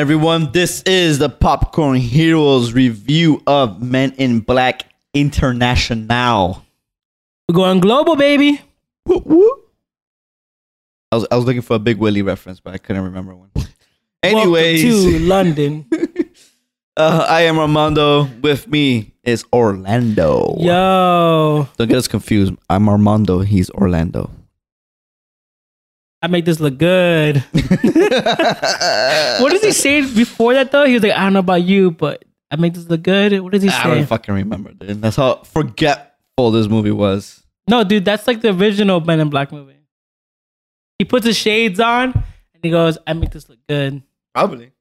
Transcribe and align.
everyone. 0.00 0.50
This 0.50 0.82
is 0.84 1.18
the 1.18 1.28
Popcorn 1.28 1.98
Heroes 1.98 2.72
review 2.72 3.42
of 3.46 3.82
Men 3.82 4.12
in 4.16 4.40
Black 4.40 4.86
International. 5.12 6.64
We're 7.46 7.54
going 7.54 7.80
global, 7.80 8.16
baby. 8.16 8.62
Whoop, 9.04 9.26
whoop. 9.26 9.70
I 11.12 11.16
was 11.16 11.26
I 11.30 11.36
was 11.36 11.44
looking 11.44 11.60
for 11.60 11.74
a 11.74 11.78
Big 11.78 11.98
Willie 11.98 12.22
reference, 12.22 12.60
but 12.60 12.72
I 12.72 12.78
couldn't 12.78 13.04
remember 13.04 13.34
one. 13.34 13.50
Anyways, 14.22 14.84
Welcome 14.84 15.12
to 15.12 15.18
London. 15.18 15.86
uh, 16.96 17.26
I 17.28 17.42
am 17.42 17.58
Armando. 17.58 18.24
With 18.40 18.68
me 18.68 19.12
is 19.22 19.44
Orlando. 19.52 20.56
Yo, 20.60 21.68
Don't 21.76 21.88
get 21.88 21.98
us 21.98 22.08
confused. 22.08 22.54
I'm 22.70 22.88
Armando. 22.88 23.40
He's 23.40 23.68
Orlando. 23.72 24.30
I 26.22 26.26
make 26.26 26.44
this 26.44 26.60
look 26.60 26.76
good. 26.76 27.36
what 27.52 27.82
does 29.52 29.62
he 29.62 29.72
say 29.72 30.02
before 30.02 30.52
that 30.54 30.70
though? 30.70 30.84
He 30.84 30.94
was 30.94 31.02
like, 31.02 31.12
I 31.12 31.24
don't 31.24 31.32
know 31.32 31.38
about 31.40 31.62
you, 31.62 31.92
but 31.92 32.24
I 32.50 32.56
make 32.56 32.74
this 32.74 32.88
look 32.88 33.02
good. 33.02 33.40
What 33.40 33.52
does 33.52 33.62
he 33.62 33.70
say? 33.70 33.76
I 33.76 33.94
don't 33.94 34.06
fucking 34.06 34.34
remember, 34.34 34.72
dude. 34.72 35.00
That's 35.00 35.16
how 35.16 35.36
forgetful 35.44 36.50
this 36.50 36.68
movie 36.68 36.90
was. 36.90 37.42
No, 37.68 37.84
dude, 37.84 38.04
that's 38.04 38.26
like 38.26 38.42
the 38.42 38.50
original 38.50 39.00
Men 39.00 39.20
in 39.20 39.30
Black 39.30 39.50
movie. 39.52 39.76
He 40.98 41.04
puts 41.06 41.24
his 41.24 41.38
shades 41.38 41.80
on 41.80 42.12
and 42.12 42.62
he 42.62 42.70
goes, 42.70 42.98
I 43.06 43.14
make 43.14 43.30
this 43.30 43.48
look 43.48 43.60
good. 43.68 44.02
Probably. 44.34 44.72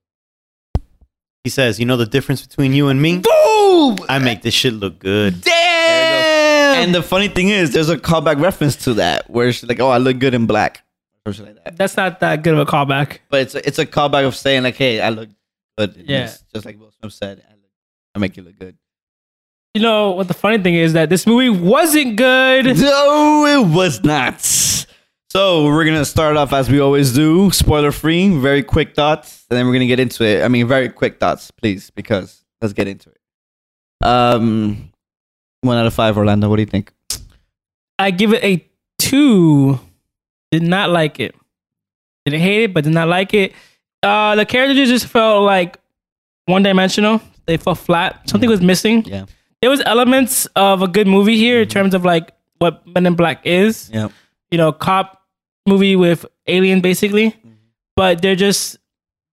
He 1.45 1.49
says, 1.49 1.79
"You 1.79 1.85
know 1.85 1.95
the 1.95 2.05
difference 2.05 2.45
between 2.45 2.73
you 2.73 2.89
and 2.89 3.01
me? 3.01 3.19
Boom! 3.19 3.97
I 4.09 4.19
make 4.21 4.41
this 4.41 4.53
shit 4.53 4.73
look 4.73 4.99
good." 4.99 5.39
Damn! 5.41 6.83
And 6.83 6.93
the 6.93 7.01
funny 7.01 7.29
thing 7.29 7.47
is, 7.47 7.71
there's 7.71 7.89
a 7.89 7.97
callback 7.97 8.41
reference 8.41 8.75
to 8.83 8.95
that 8.95 9.29
where 9.29 9.51
she's 9.53 9.67
like, 9.67 9.79
"Oh, 9.79 9.87
I 9.87 9.99
look 9.99 10.19
good 10.19 10.33
in 10.33 10.47
black," 10.47 10.83
or 11.29 11.33
something 11.33 11.55
like 11.55 11.63
that. 11.65 11.77
That's 11.77 11.95
not 11.95 12.19
that 12.19 12.43
good 12.43 12.53
of 12.53 12.59
a 12.59 12.65
callback. 12.65 13.19
But 13.29 13.41
it's 13.41 13.55
a, 13.55 13.67
it's 13.67 13.79
a 13.79 13.85
callback 13.85 14.25
of 14.25 14.35
saying 14.35 14.63
like, 14.63 14.75
"Hey, 14.75 15.01
I 15.01 15.09
look 15.09 15.29
good." 15.77 15.95
Yeah. 15.97 16.25
this." 16.25 16.43
just 16.53 16.65
like 16.65 16.79
Will 16.79 16.91
Smith 16.91 17.13
said, 17.13 17.43
I, 17.47 17.53
look, 17.53 17.71
"I 18.15 18.19
make 18.19 18.37
you 18.37 18.43
look 18.43 18.57
good." 18.57 18.77
You 19.75 19.81
know 19.81 20.11
what 20.11 20.27
the 20.27 20.33
funny 20.33 20.57
thing 20.57 20.75
is 20.75 20.93
that 20.93 21.09
this 21.09 21.27
movie 21.27 21.49
wasn't 21.49 22.15
good. 22.15 22.65
No, 22.77 23.45
it 23.45 23.67
was 23.67 24.03
not. 24.03 24.41
So 25.31 25.65
we're 25.65 25.85
gonna 25.85 26.05
start 26.05 26.37
off 26.37 26.53
as 26.53 26.71
we 26.71 26.79
always 26.79 27.13
do, 27.13 27.51
spoiler 27.51 27.91
free, 27.91 28.35
very 28.35 28.63
quick 28.63 28.95
thoughts, 28.95 29.45
and 29.49 29.57
then 29.57 29.67
we're 29.67 29.73
gonna 29.73 29.85
get 29.85 29.99
into 29.99 30.23
it. 30.23 30.43
I 30.43 30.47
mean, 30.47 30.67
very 30.67 30.89
quick 30.89 31.19
thoughts, 31.19 31.51
please, 31.51 31.91
because 31.91 32.43
let's 32.61 32.73
get 32.73 32.87
into 32.87 33.11
it. 33.11 33.19
Um, 34.01 34.91
one 35.61 35.77
out 35.77 35.85
of 35.85 35.93
five, 35.93 36.17
Orlando. 36.17 36.49
What 36.49 36.55
do 36.55 36.63
you 36.63 36.67
think? 36.67 36.91
I 37.99 38.09
give 38.09 38.33
it 38.33 38.43
a 38.43 38.65
two. 38.97 39.79
Did 40.51 40.63
not 40.63 40.89
like 40.89 41.19
it. 41.19 41.35
Didn't 42.25 42.41
hate 42.41 42.63
it, 42.63 42.73
but 42.73 42.83
did 42.83 42.93
not 42.93 43.07
like 43.07 43.33
it. 43.33 43.53
Uh, 44.03 44.35
the 44.35 44.45
characters 44.45 44.89
just 44.89 45.05
felt 45.07 45.43
like 45.43 45.77
one 46.45 46.63
dimensional. 46.63 47.21
They 47.45 47.57
felt 47.57 47.77
flat. 47.77 48.27
Something 48.29 48.49
was 48.49 48.61
missing. 48.61 49.03
Yeah, 49.05 49.25
There 49.61 49.69
was 49.69 49.81
elements 49.85 50.45
of 50.55 50.81
a 50.81 50.87
good 50.87 51.07
movie 51.07 51.37
here 51.37 51.61
in 51.61 51.67
terms 51.67 51.93
of 51.93 52.05
like 52.05 52.31
what 52.59 52.85
Men 52.87 53.05
in 53.05 53.15
Black 53.15 53.45
is. 53.45 53.89
yeah, 53.93 54.09
You 54.51 54.57
know, 54.57 54.71
cop 54.71 55.21
movie 55.67 55.95
with 55.95 56.25
alien 56.47 56.81
basically. 56.81 57.35
But 57.95 58.21
they're 58.21 58.35
just 58.35 58.77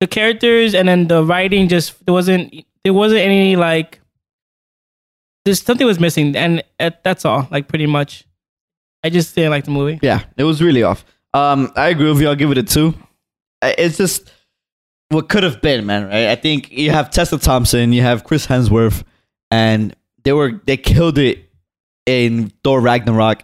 the 0.00 0.06
characters 0.06 0.75
and 0.75 0.89
then 0.89 1.09
the 1.09 1.22
writing 1.25 1.69
just 1.69 2.05
there 2.05 2.12
wasn't 2.12 2.53
there 2.84 2.92
wasn't 2.92 3.20
any 3.20 3.56
like 3.56 4.00
there's 5.44 5.62
something 5.62 5.87
was 5.87 6.00
missing 6.00 6.37
and 6.37 6.62
uh, 6.81 6.91
that's 7.05 7.25
all 7.25 7.47
like 7.50 7.69
pretty 7.69 7.87
much. 7.87 8.25
I 9.02 9.11
just 9.11 9.34
didn't 9.34 9.50
like 9.50 9.64
the 9.64 9.70
movie. 9.70 9.98
yeah. 10.02 10.25
It 10.36 10.44
was 10.44 10.62
really 10.62 10.83
off. 10.83 11.05
Um, 11.34 11.70
I 11.76 11.88
agree 11.88 12.09
with 12.10 12.20
you. 12.20 12.28
I'll 12.28 12.34
give 12.37 12.50
it 12.50 12.59
a 12.59 12.62
two. 12.62 12.94
It's 13.62 13.97
just 13.97 14.31
what 15.09 15.28
could 15.28 15.43
have 15.43 15.60
been, 15.62 15.87
man. 15.87 16.04
Right? 16.09 16.28
I 16.28 16.34
think 16.34 16.72
you 16.72 16.91
have 16.91 17.10
Tessa 17.10 17.38
Thompson, 17.38 17.93
you 17.93 18.03
have 18.03 18.25
Chris 18.25 18.47
Hemsworth, 18.47 19.04
and 19.50 19.94
they 20.25 20.32
were 20.32 20.60
they 20.66 20.76
killed 20.76 21.19
it 21.19 21.50
in 22.06 22.53
Thor 22.65 22.81
Ragnarok. 22.81 23.43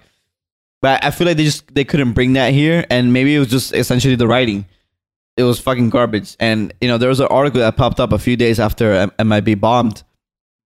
But 0.80 1.04
I 1.04 1.10
feel 1.12 1.26
like 1.28 1.36
they 1.36 1.44
just 1.44 1.72
they 1.74 1.84
couldn't 1.84 2.12
bring 2.12 2.32
that 2.32 2.52
here, 2.52 2.84
and 2.90 3.12
maybe 3.12 3.34
it 3.34 3.38
was 3.38 3.48
just 3.48 3.72
essentially 3.74 4.16
the 4.16 4.26
writing. 4.26 4.66
It 5.36 5.44
was 5.44 5.60
fucking 5.60 5.90
garbage, 5.90 6.36
and 6.40 6.74
you 6.80 6.88
know 6.88 6.98
there 6.98 7.08
was 7.08 7.20
an 7.20 7.28
article 7.28 7.60
that 7.60 7.76
popped 7.76 8.00
up 8.00 8.12
a 8.12 8.18
few 8.18 8.36
days 8.36 8.58
after 8.58 9.10
MIB 9.22 9.60
bombed 9.60 10.02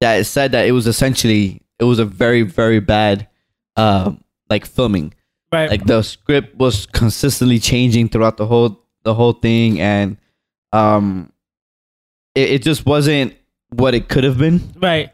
that 0.00 0.24
said 0.26 0.52
that 0.52 0.66
it 0.66 0.72
was 0.72 0.86
essentially 0.86 1.60
it 1.78 1.84
was 1.84 1.98
a 1.98 2.04
very 2.04 2.42
very 2.42 2.80
bad 2.80 3.28
uh, 3.76 4.12
like 4.50 4.66
filming 4.66 5.12
Right. 5.52 5.70
like 5.70 5.86
the 5.86 6.02
script 6.02 6.56
was 6.56 6.86
consistently 6.86 7.58
changing 7.60 8.08
throughout 8.08 8.36
the 8.36 8.46
whole 8.46 8.82
the 9.04 9.14
whole 9.14 9.32
thing 9.32 9.80
and 9.80 10.16
um 10.72 11.32
it, 12.34 12.50
it 12.50 12.62
just 12.62 12.84
wasn't 12.84 13.34
what 13.70 13.94
it 13.94 14.08
could 14.08 14.24
have 14.24 14.38
been 14.38 14.60
right. 14.82 15.12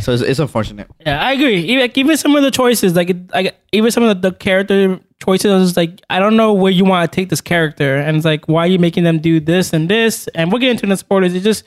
so 0.00 0.12
it's, 0.12 0.22
it's 0.22 0.38
unfortunate 0.40 0.88
Yeah, 1.04 1.22
I 1.22 1.32
agree. 1.32 1.58
Even, 1.60 1.80
like, 1.80 1.96
even 1.98 2.16
some 2.16 2.34
of 2.34 2.42
the 2.42 2.50
choices, 2.50 2.96
like, 2.96 3.10
it- 3.10 3.30
like 3.32 3.54
even 3.72 3.90
some 3.90 4.02
of 4.04 4.20
the, 4.22 4.30
the 4.30 4.36
character 4.36 4.98
choices, 5.22 5.50
I 5.52 5.56
was 5.56 5.76
like, 5.76 6.00
I 6.10 6.18
don't 6.18 6.36
know 6.36 6.52
where 6.52 6.72
you 6.72 6.84
want 6.84 7.10
to 7.10 7.14
take 7.14 7.28
this 7.28 7.40
character, 7.40 7.96
and 7.96 8.16
it's 8.16 8.24
like, 8.26 8.46
why 8.46 8.64
are 8.64 8.66
you 8.66 8.78
making 8.78 9.04
them 9.04 9.18
do 9.20 9.38
this 9.40 9.72
and 9.72 9.88
this? 9.88 10.26
And 10.34 10.50
we'll 10.50 10.60
get 10.60 10.70
into 10.70 10.86
the 10.86 10.96
spoilers. 10.96 11.34
It 11.34 11.40
just, 11.40 11.64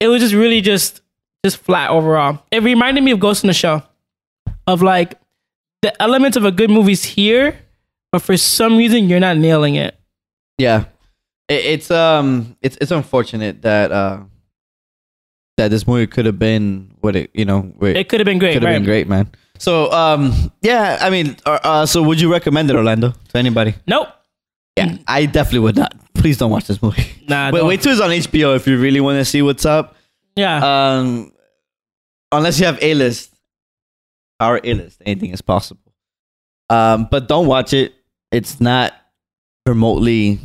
it 0.00 0.08
was 0.08 0.20
just 0.20 0.34
really 0.34 0.60
just, 0.60 1.02
just 1.44 1.58
flat 1.58 1.90
overall. 1.90 2.42
It 2.50 2.62
reminded 2.62 3.04
me 3.04 3.10
of 3.12 3.20
Ghost 3.20 3.44
in 3.44 3.48
the 3.48 3.54
Shell, 3.54 3.88
of 4.66 4.82
like 4.82 5.14
the 5.82 6.02
elements 6.02 6.36
of 6.36 6.44
a 6.44 6.50
good 6.50 6.70
movie's 6.70 7.04
here, 7.04 7.58
but 8.12 8.20
for 8.22 8.36
some 8.36 8.76
reason 8.76 9.08
you're 9.08 9.20
not 9.20 9.36
nailing 9.36 9.74
it. 9.76 9.94
yeah 10.58 10.84
it, 11.48 11.64
it's 11.64 11.90
um 11.90 12.56
it's 12.62 12.76
it's 12.80 12.90
unfortunate 12.90 13.62
that 13.62 13.90
uh 13.92 14.20
that 15.56 15.68
this 15.70 15.86
movie 15.86 16.06
could 16.06 16.26
have 16.26 16.38
been 16.38 16.94
what 17.00 17.16
it 17.16 17.30
you 17.34 17.44
know 17.44 17.62
what 17.78 17.96
It 17.96 18.08
could 18.08 18.20
have 18.20 18.24
been 18.26 18.38
great, 18.38 18.54
could 18.54 18.62
have 18.62 18.70
right? 18.72 18.76
been 18.78 18.84
great 18.84 19.08
man 19.08 19.30
so 19.58 19.90
um 19.92 20.32
yeah 20.62 20.98
i 21.00 21.10
mean 21.10 21.36
uh, 21.46 21.58
uh 21.62 21.86
so 21.86 22.02
would 22.02 22.20
you 22.20 22.30
recommend 22.32 22.70
it 22.70 22.76
orlando 22.76 23.12
to 23.28 23.38
anybody 23.38 23.74
Nope. 23.86 24.08
yeah 24.76 24.96
i 25.06 25.26
definitely 25.26 25.58
would 25.60 25.76
not 25.76 25.94
please 26.14 26.38
don't 26.38 26.50
watch 26.50 26.66
this 26.66 26.80
movie 26.82 27.04
Nah. 27.28 27.50
wait 27.54 27.64
wait 27.64 27.80
till 27.82 27.92
it's 27.92 28.00
on 28.00 28.10
hbo 28.10 28.56
if 28.56 28.66
you 28.66 28.78
really 28.78 29.00
want 29.00 29.18
to 29.18 29.24
see 29.24 29.42
what's 29.42 29.64
up 29.66 29.96
Yeah. 30.36 30.60
um, 30.64 31.32
unless 32.32 32.58
you 32.60 32.66
have 32.66 32.78
A 32.80 32.94
list, 32.94 33.29
our 34.40 34.58
illest. 34.60 34.96
anything 35.04 35.30
is 35.32 35.42
possible. 35.42 35.92
Um, 36.68 37.08
but 37.10 37.28
don't 37.28 37.46
watch 37.46 37.72
it. 37.72 37.94
It's 38.32 38.60
not 38.60 38.92
remotely 39.66 40.38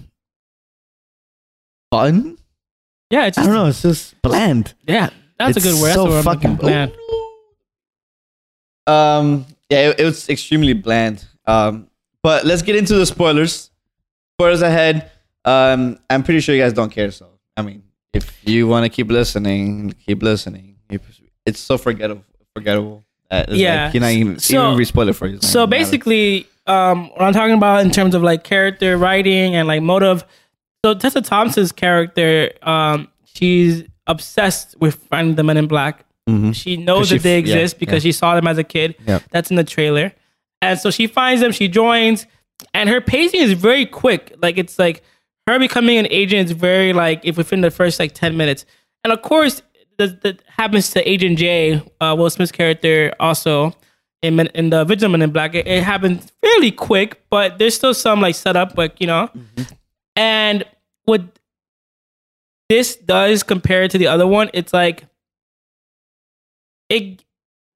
fun. 1.91 2.37
yeah. 3.09 3.25
It's 3.27 3.37
I 3.37 3.41
just, 3.41 3.47
don't 3.49 3.55
know. 3.55 3.67
It's 3.69 3.81
just 3.81 4.21
bland. 4.21 4.73
Yeah. 4.87 5.09
That's 5.37 5.57
It's 5.57 5.65
a 5.65 5.69
good 5.69 5.81
word. 5.81 5.87
That's 5.89 5.95
So 5.95 6.11
the 6.11 6.23
fucking. 6.23 6.55
Bland. 6.55 6.91
Um, 8.87 9.45
yeah, 9.69 9.89
it, 9.89 9.99
it 9.99 10.05
was 10.05 10.29
extremely 10.29 10.73
bland. 10.73 11.25
Um, 11.45 11.89
but 12.23 12.45
let's 12.45 12.61
get 12.61 12.75
into 12.75 12.95
the 12.95 13.05
spoilers. 13.05 13.69
Spoilers 14.37 14.61
ahead. 14.61 15.11
Um, 15.43 15.99
I'm 16.09 16.23
pretty 16.23 16.39
sure 16.39 16.55
you 16.55 16.61
guys 16.61 16.73
don't 16.73 16.91
care. 16.91 17.11
So 17.11 17.27
I 17.57 17.61
mean, 17.61 17.83
if 18.13 18.47
you 18.47 18.67
want 18.67 18.83
to 18.85 18.89
keep 18.89 19.09
listening, 19.09 19.93
keep 20.05 20.23
listening. 20.23 20.77
It's 21.45 21.59
so 21.59 21.77
forgettable. 21.77 22.23
Forgettable. 22.55 23.04
That 23.29 23.49
it's 23.49 23.57
Yeah. 23.57 23.85
like, 23.85 23.93
you're 23.93 24.01
not 24.01 24.11
even, 24.11 24.39
So- 24.39 24.65
even 24.67 24.77
re-spoil 24.77 25.09
it 25.09 25.13
for 25.15 25.27
you. 25.27 25.39
So 25.41 25.65
basically, 25.67 26.47
um, 26.67 27.09
what 27.09 27.21
I'm 27.21 27.33
talking 27.33 27.55
about 27.55 27.83
in 27.83 27.91
terms 27.91 28.15
of 28.15 28.21
like 28.23 28.43
character 28.43 28.97
writing 28.97 29.55
and 29.55 29.67
like 29.67 29.81
motive. 29.81 30.23
So 30.83 30.93
Tessa 30.93 31.21
Thompson's 31.21 31.71
character, 31.71 32.51
um, 32.63 33.07
she's 33.33 33.83
obsessed 34.07 34.75
with 34.79 34.95
finding 35.09 35.35
the 35.35 35.43
Men 35.43 35.57
in 35.57 35.67
Black. 35.67 36.05
Mhm. 36.29 36.55
She 36.55 36.77
knows 36.77 36.99
'Cause 36.99 37.07
she 37.09 37.15
that 37.17 37.23
they 37.23 37.37
f- 37.39 37.45
yeah, 37.47 37.55
exist 37.55 37.79
because 37.79 38.03
she 38.03 38.11
saw 38.11 38.35
them 38.35 38.47
as 38.47 38.57
a 38.57 38.63
kid. 38.63 38.95
Yeah. 39.07 39.19
That's 39.31 39.49
in 39.49 39.55
the 39.57 39.63
trailer. 39.63 40.13
And 40.61 40.79
so 40.79 40.89
she 40.91 41.07
finds 41.07 41.41
them, 41.41 41.51
she 41.51 41.67
joins, 41.67 42.25
and 42.73 42.89
her 42.89 43.01
pacing 43.01 43.41
is 43.41 43.53
very 43.53 43.85
quick. 43.85 44.33
Like 44.41 44.57
it's 44.57 44.79
like 44.79 45.03
her 45.47 45.59
becoming 45.59 45.97
an 45.97 46.07
agent 46.09 46.45
is 46.49 46.51
very 46.51 46.93
like 46.93 47.21
if 47.23 47.37
within 47.37 47.61
the 47.61 47.69
first 47.71 47.99
like 47.99 48.13
10 48.13 48.37
minutes. 48.37 48.65
And 49.03 49.11
of 49.13 49.21
course, 49.21 49.61
that, 49.97 50.21
that 50.21 50.41
happens 50.47 50.89
to 50.91 51.09
Agent 51.09 51.37
J, 51.37 51.81
uh, 52.01 52.15
Will 52.17 52.29
Smith's 52.29 52.51
character 52.51 53.13
also 53.19 53.73
in, 54.21 54.39
in 54.39 54.69
the 54.69 54.85
original 54.87 55.11
Men 55.11 55.21
in 55.21 55.31
Black. 55.31 55.53
It, 55.55 55.67
it 55.67 55.83
happened 55.83 56.31
fairly 56.41 56.71
quick, 56.71 57.21
but 57.29 57.57
there's 57.59 57.75
still 57.75 57.93
some 57.93 58.21
like 58.21 58.35
setup, 58.35 58.77
like, 58.77 58.99
you 58.99 59.07
know. 59.07 59.29
And 60.15 60.63
what 61.03 61.21
this 62.69 62.95
does 62.95 63.43
compared 63.43 63.91
to 63.91 63.97
the 63.97 64.07
other 64.07 64.25
one, 64.25 64.49
it's 64.53 64.73
like 64.73 65.05
it 66.89 67.23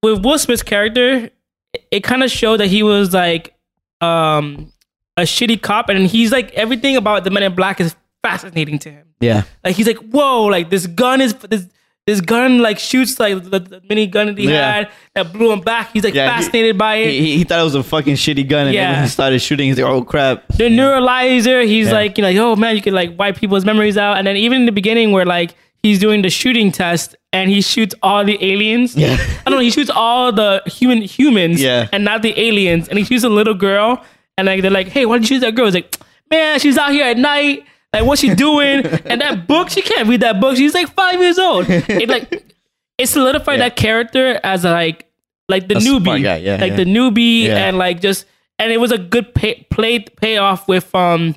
with 0.01 0.23
Will 0.23 0.39
Smith's 0.39 0.63
character, 0.63 1.29
it, 1.73 1.87
it 1.91 2.03
kind 2.03 2.23
of 2.23 2.31
showed 2.31 2.57
that 2.57 2.67
he 2.67 2.83
was 2.83 3.13
like 3.13 3.53
um 4.01 4.71
a 5.17 5.23
shitty 5.23 5.61
cop, 5.61 5.89
and 5.89 6.07
he's 6.07 6.31
like 6.31 6.51
everything 6.53 6.95
about 6.95 7.23
the 7.23 7.29
Men 7.29 7.43
in 7.43 7.53
Black 7.55 7.81
is 7.81 7.95
fascinating 8.23 8.79
to 8.79 8.91
him. 8.91 9.05
yeah, 9.19 9.43
Like 9.63 9.75
he's 9.75 9.87
like, 9.87 9.97
whoa, 9.97 10.45
like 10.45 10.69
this 10.69 10.87
gun 10.87 11.19
is 11.21 11.33
this 11.33 11.67
this 12.09 12.21
gun 12.33 12.51
like 12.67 12.79
shoots 12.79 13.19
like 13.19 13.35
the, 13.53 13.59
the 13.59 13.81
mini 13.89 14.05
gun 14.07 14.25
that 14.27 14.37
he 14.37 14.47
Yeah. 14.49 14.73
had 14.73 14.89
that 15.15 15.25
blew 15.33 15.51
him 15.51 15.61
back. 15.61 15.85
He's 15.93 16.03
like 16.03 16.13
Yeah, 16.15 16.25
he- 16.35 16.41
fascinated 16.41 16.77
by 16.77 16.95
it. 16.95 17.11
He, 17.11 17.37
he 17.37 17.43
thought 17.43 17.59
it 17.59 17.63
was 17.71 17.75
a 17.75 17.83
fucking 17.83 18.15
shitty 18.15 18.47
gun, 18.47 18.61
and 18.67 18.67
then 18.69 18.73
Yeah. 18.75 18.93
when 18.93 19.03
he 19.03 19.09
started 19.09 19.39
shooting, 19.47 19.67
he's 19.69 19.77
like, 19.79 19.91
"Oh 19.95 20.03
crap!" 20.03 20.47
the 20.61 20.69
neuralizer, 20.79 21.65
he's 21.65 21.87
Yeah. 21.87 21.93
like, 21.93 22.17
you 22.17 22.21
know, 22.23 22.29
like, 22.29 22.37
oh 22.37 22.55
man, 22.55 22.75
you 22.75 22.81
could 22.81 22.93
like 23.01 23.17
wipe 23.19 23.37
people's 23.37 23.65
memories 23.65 23.97
out. 23.97 24.17
And 24.17 24.25
then 24.27 24.37
even 24.37 24.61
in 24.61 24.65
the 24.65 24.71
beginning 24.81 25.11
where 25.11 25.25
like 25.25 25.51
he's 25.83 25.99
doing 25.99 26.21
the 26.23 26.29
shooting 26.29 26.71
test 26.71 27.15
and 27.31 27.49
he 27.49 27.61
shoots 27.61 27.95
all 28.03 28.25
the 28.25 28.37
aliens. 28.43 28.95
Yeah. 28.95 29.15
I 29.45 29.49
don't 29.49 29.59
know, 29.59 29.65
he 29.69 29.71
shoots 29.71 29.89
all 29.89 30.31
the 30.31 30.61
human 30.65 31.01
humans 31.01 31.61
Yeah. 31.61 31.87
and 31.93 32.03
not 32.03 32.21
the 32.21 32.33
aliens. 32.47 32.87
And 32.89 32.97
he 32.99 33.05
shoots 33.05 33.23
a 33.23 33.29
little 33.29 33.53
girl 33.53 34.03
and 34.37 34.47
like 34.47 34.61
they're 34.61 34.71
like, 34.71 34.87
hey, 34.89 35.05
why 35.05 35.17
did 35.17 35.29
you 35.29 35.35
shoot 35.35 35.41
that 35.45 35.55
girl? 35.55 35.65
He's 35.65 35.75
like, 35.75 35.95
man, 36.31 36.59
she's 36.59 36.77
out 36.77 36.91
here 36.91 37.05
at 37.05 37.17
night. 37.17 37.63
Like, 37.93 38.05
what's 38.05 38.21
she 38.21 38.35
doing? 38.35 38.85
and 39.05 39.21
that 39.21 39.47
book, 39.47 39.69
she 39.69 39.81
can't 39.81 40.07
read 40.07 40.21
that 40.21 40.39
book. 40.39 40.55
She's 40.57 40.73
like 40.73 40.89
five 40.93 41.19
years 41.19 41.39
old. 41.39 41.65
It 41.69 42.07
like 42.09 42.53
it 42.97 43.07
solidified 43.07 43.59
Yeah. 43.59 43.69
that 43.69 43.75
character 43.75 44.39
as 44.43 44.63
like 44.63 45.05
like 45.47 45.67
the 45.67 45.77
A 45.77 45.79
newbie, 45.79 46.21
guy, 46.21 46.37
yeah, 46.37 46.57
like 46.57 46.71
yeah. 46.71 46.75
the 46.77 46.85
newbie, 46.85 47.45
Yeah. 47.45 47.67
and 47.67 47.77
like 47.77 48.01
just 48.01 48.25
and 48.59 48.71
it 48.71 48.79
was 48.79 48.91
a 48.91 48.97
good 48.99 49.33
pay, 49.33 49.65
play 49.71 49.99
payoff 49.99 50.67
with 50.67 50.93
um 50.93 51.35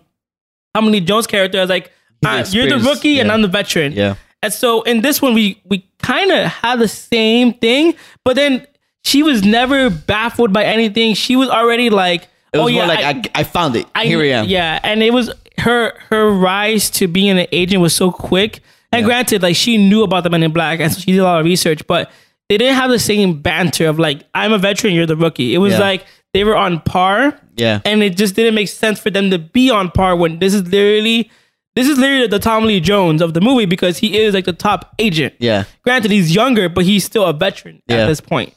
Tommy 0.74 0.90
Lee 0.90 1.00
Jones 1.00 1.26
character 1.26 1.58
as 1.58 1.68
like 1.70 1.90
uh, 2.24 2.44
you're 2.50 2.68
the 2.68 2.78
rookie 2.78 3.18
and. 3.20 3.32
I'm 3.32 3.42
the 3.42 3.48
veteran. 3.48 3.92
Yeah, 3.92 4.14
And 4.42 4.52
so 4.52 4.82
in 4.82 5.00
this 5.00 5.20
one, 5.22 5.34
we 5.34 5.60
we 5.64 5.86
kind 6.02 6.30
of 6.30 6.46
had 6.46 6.78
the 6.78 6.88
same 6.88 7.54
thing, 7.54 7.94
but 8.24 8.36
then 8.36 8.66
she 9.04 9.22
was 9.22 9.42
never 9.42 9.90
baffled 9.90 10.52
by 10.52 10.64
anything. 10.64 11.14
She 11.14 11.34
was 11.34 11.48
already 11.48 11.90
like, 11.90 12.28
it 12.52 12.58
was 12.58 12.64
oh 12.64 12.66
yeah, 12.68 12.86
more 12.86 12.94
like 12.94 13.30
I, 13.34 13.40
I, 13.40 13.44
found 13.44 13.74
it. 13.74 13.86
Here 13.98 14.20
I 14.20 14.26
am. 14.38 14.46
Yeah, 14.48 14.78
and 14.84 15.02
it 15.02 15.12
was 15.12 15.32
her 15.62 15.92
her 16.10 16.30
rise 16.30 16.90
to 16.90 17.06
being 17.08 17.38
an 17.38 17.46
agent 17.52 17.80
was 17.82 17.94
so 17.94 18.10
quick. 18.10 18.60
And 18.92 19.00
Yeah. 19.00 19.06
granted, 19.06 19.42
like 19.42 19.56
she 19.56 19.76
knew 19.78 20.02
about 20.02 20.24
the 20.24 20.30
Men 20.30 20.42
in 20.42 20.52
Black, 20.52 20.80
and 20.80 20.92
so 20.92 21.00
she 21.00 21.12
did 21.12 21.18
a 21.20 21.24
lot 21.24 21.40
of 21.40 21.44
research, 21.46 21.86
but 21.86 22.10
they 22.48 22.58
didn't 22.58 22.74
have 22.76 22.90
the 22.90 22.98
same 22.98 23.40
banter 23.40 23.86
of 23.88 23.98
like, 23.98 24.24
I'm 24.34 24.52
a 24.52 24.58
veteran, 24.58 24.94
you're 24.94 25.06
the 25.06 25.16
rookie. 25.16 25.54
It 25.54 25.58
was 25.58 25.72
Yeah. 25.74 25.80
like 25.80 26.04
they 26.34 26.44
were 26.44 26.56
on 26.56 26.80
par. 26.80 27.38
Yeah. 27.56 27.80
And 27.84 28.02
it 28.02 28.16
just 28.16 28.34
didn't 28.36 28.54
make 28.54 28.68
sense 28.68 28.98
for 29.00 29.10
them 29.10 29.30
to 29.30 29.38
be 29.38 29.70
on 29.70 29.90
par 29.90 30.16
when 30.16 30.38
this 30.38 30.52
is 30.54 30.62
literally 30.68 31.30
this 31.74 31.88
is 31.88 31.96
literally 31.96 32.26
the 32.26 32.38
Tommy 32.38 32.66
Lee 32.66 32.80
Jones 32.80 33.22
of 33.22 33.32
the 33.32 33.40
movie 33.40 33.64
because 33.64 33.96
he 33.96 34.18
is 34.18 34.34
like 34.34 34.44
the 34.44 34.52
top 34.52 34.94
agent. 34.98 35.32
Yeah. 35.38 35.64
Granted, 35.84 36.10
he's 36.10 36.34
younger, 36.34 36.68
but 36.68 36.84
he's 36.84 37.02
still 37.04 37.24
a 37.24 37.32
veteran 37.32 37.80
Yeah. 37.88 37.96
at 37.98 38.06
this 38.08 38.20
point. 38.20 38.52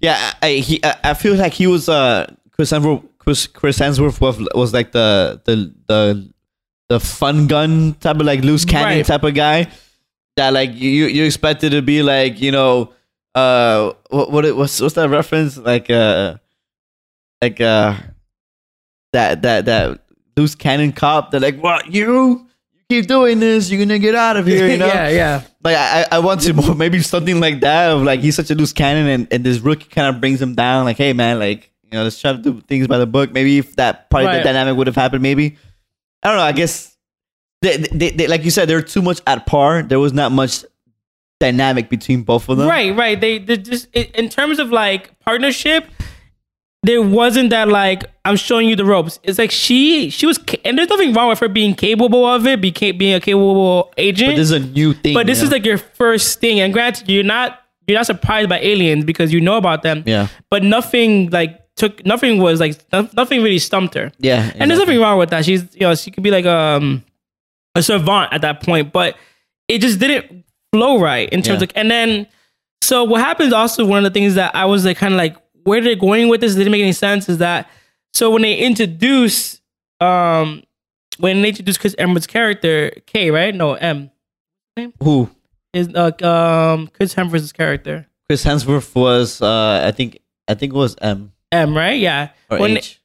Yeah, 0.00 0.34
I, 0.42 0.50
he, 0.56 0.78
I, 0.84 0.94
I 1.04 1.14
feel 1.14 1.36
like 1.36 1.54
he 1.54 1.66
was 1.66 1.88
uh 1.88 2.26
Chris 2.52 2.70
Hemsworth. 2.70 3.02
Chris, 3.18 3.46
Chris 3.46 3.78
Hemsworth 3.78 4.20
was, 4.20 4.38
was 4.54 4.74
like 4.74 4.92
the 4.92 5.40
the 5.46 5.72
the 5.88 6.30
the 6.90 6.98
fun 7.00 7.46
gun 7.46 7.94
type 8.00 8.16
of 8.16 8.26
like 8.26 8.42
loose 8.42 8.64
cannon 8.66 8.98
Right. 8.98 9.06
type 9.06 9.22
of 9.22 9.32
guy 9.34 9.70
that 10.36 10.52
like 10.52 10.74
you 10.74 11.06
you 11.06 11.24
expected 11.24 11.70
to 11.70 11.82
be 11.82 12.02
like 12.02 12.40
you 12.42 12.50
know 12.52 12.92
uh 13.34 13.92
what 14.10 14.30
what 14.32 14.44
it, 14.44 14.56
what's 14.56 14.80
what's 14.80 14.94
that 14.96 15.08
reference 15.08 15.56
like 15.56 15.88
uh 15.88 16.34
like 17.40 17.60
uh 17.60 17.94
that 19.12 19.42
that 19.42 19.64
that 19.66 20.00
loose 20.36 20.54
cannon 20.54 20.92
cop 20.92 21.30
they're 21.30 21.40
like 21.40 21.60
what 21.62 21.92
you 21.92 22.04
you 22.12 22.46
keep 22.88 23.06
doing 23.06 23.38
this 23.38 23.70
you're 23.70 23.80
gonna 23.84 23.98
get 23.98 24.14
out 24.14 24.36
of 24.36 24.46
here 24.46 24.66
you 24.68 24.76
know 24.82 24.86
yeah, 24.86 25.08
yeah. 25.08 25.42
like 25.62 25.76
I, 25.76 26.06
I 26.12 26.18
want 26.18 26.40
to 26.42 26.52
more 26.52 26.74
maybe 26.84 27.00
something 27.00 27.38
like 27.40 27.60
that 27.60 27.90
of 27.92 28.02
like 28.02 28.20
he's 28.20 28.34
such 28.34 28.50
a 28.50 28.54
loose 28.54 28.72
cannon 28.72 29.06
and, 29.08 29.32
and 29.32 29.44
this 29.44 29.58
rookie 29.60 29.88
kind 29.88 30.12
of 30.12 30.20
brings 30.20 30.40
him 30.42 30.54
down 30.56 30.84
like 30.86 30.96
hey 30.96 31.12
man 31.12 31.38
like 31.38 31.70
you 31.84 31.90
know 31.92 32.02
let's 32.04 32.20
try 32.20 32.32
to 32.32 32.38
do 32.38 32.60
things 32.62 32.86
by 32.88 32.98
the 32.98 33.06
book 33.06 33.32
maybe 33.32 33.58
if 33.58 33.76
that 33.76 34.10
part 34.10 34.24
of 34.24 34.28
Right. 34.28 34.38
the 34.38 34.42
dynamic 34.44 34.76
would 34.76 34.86
have 34.88 34.96
happened 34.96 35.22
maybe 35.22 35.56
I 36.22 36.28
don't 36.28 36.36
know 36.36 36.44
I 36.44 36.52
guess 36.52 36.96
they, 37.62 37.76
they, 37.76 38.10
they, 38.10 38.26
like 38.26 38.44
you 38.44 38.50
said 38.50 38.68
they 38.68 38.74
were 38.74 38.82
too 38.82 39.02
much 39.02 39.20
at 39.26 39.46
par 39.46 39.82
there 39.82 40.00
was 40.00 40.12
not 40.12 40.32
much 40.32 40.64
dynamic 41.40 41.88
between 41.88 42.22
both 42.22 42.48
of 42.48 42.58
them 42.58 42.68
Right, 42.68 42.94
right. 42.94 43.20
They, 43.20 43.38
they 43.38 43.56
just 43.56 43.88
in 43.94 44.28
terms 44.28 44.58
of 44.58 44.70
like 44.70 45.18
partnership, 45.20 45.86
there 46.82 47.02
wasn't 47.02 47.50
that 47.50 47.68
like 47.68 48.04
I'm 48.24 48.36
showing 48.36 48.68
you 48.68 48.76
the 48.76 48.84
ropes. 48.84 49.18
It's 49.22 49.38
like 49.38 49.50
she 49.50 50.10
she 50.10 50.26
was 50.26 50.38
and 50.64 50.78
there's 50.78 50.88
nothing 50.88 51.12
wrong 51.12 51.28
with 51.28 51.38
her 51.40 51.48
being 51.48 51.74
capable 51.74 52.24
of 52.24 52.46
it, 52.46 52.60
be, 52.60 52.70
being 52.92 53.14
a 53.14 53.20
capable 53.20 53.92
agent. 53.96 54.30
but 54.30 54.36
this 54.36 54.50
is 54.50 54.52
a 54.52 54.60
new 54.60 54.92
thing 54.94 55.14
But 55.14 55.26
this 55.26 55.40
you 55.40 55.46
is 55.46 55.52
like 55.52 55.64
your 55.64 55.78
first 55.78 56.40
thing, 56.40 56.60
and 56.60 56.72
granted, 56.72 57.08
you're 57.10 57.24
not 57.24 57.60
you're 57.86 57.98
not 57.98 58.06
surprised 58.06 58.48
by 58.48 58.60
aliens 58.60 59.04
because 59.04 59.32
you 59.32 59.40
know 59.40 59.56
about 59.56 59.82
them. 59.82 60.04
Yeah. 60.06 60.28
But 60.50 60.62
nothing 60.62 61.30
like 61.30 61.59
took 61.80 62.04
nothing 62.04 62.38
was 62.40 62.60
like 62.60 62.78
nothing 62.92 63.42
really 63.42 63.58
stumped 63.58 63.94
her. 63.94 64.12
yeah 64.18 64.52
And 64.54 64.70
there's 64.70 64.78
nothing 64.80 65.00
wrong 65.00 65.18
with 65.18 65.30
that. 65.30 65.44
She's 65.44 65.62
you 65.74 65.80
know 65.86 65.94
she 65.94 66.10
could 66.10 66.22
be 66.22 66.30
like 66.30 66.44
um 66.46 67.02
a 67.74 67.82
savant 67.82 68.32
at 68.32 68.42
that 68.42 68.62
point, 68.62 68.92
but 68.92 69.16
it 69.68 69.78
just 69.80 69.98
didn't 69.98 70.44
flow 70.72 71.00
right 71.00 71.28
in 71.30 71.40
terms 71.42 71.60
Yeah. 71.60 71.64
of. 71.64 71.72
And 71.76 71.90
then 71.90 72.26
so 72.82 73.04
what 73.04 73.20
happens 73.20 73.52
also 73.52 73.84
one 73.86 73.98
of 74.04 74.04
the 74.12 74.18
things 74.18 74.34
that 74.34 74.54
I 74.54 74.64
was 74.66 74.84
like 74.84 74.96
kind 74.98 75.14
of 75.14 75.18
like 75.18 75.36
where 75.64 75.80
they're 75.80 75.96
going 75.96 76.28
with 76.28 76.40
this 76.40 76.54
didn't 76.54 76.72
make 76.72 76.82
any 76.82 76.92
sense 76.92 77.28
is 77.28 77.38
that 77.38 77.68
so 78.14 78.30
when 78.30 78.42
they 78.42 78.56
introduce 78.56 79.60
um 80.00 80.62
when 81.18 81.42
they 81.42 81.48
introduce 81.48 81.76
Chris 81.78 81.94
Evans' 81.98 82.26
character 82.26 82.90
K 83.06 83.30
right 83.30 83.54
no 83.54 83.74
M 83.74 84.10
who 85.02 85.28
is 85.72 85.88
uh, 85.94 86.10
um 86.26 86.88
Chris 86.88 87.14
Hemsworth's 87.14 87.52
character 87.52 88.06
Chris 88.28 88.44
Hemsworth 88.44 88.94
was 88.94 89.40
uh 89.42 89.82
I 89.86 89.92
think 89.92 90.18
I 90.48 90.54
think 90.54 90.72
it 90.72 90.76
was 90.76 90.96
M 91.00 91.32
M 91.52 91.76
right 91.76 91.98
yeah 91.98 92.30
or 92.48 92.58
when 92.58 92.76
H 92.78 93.00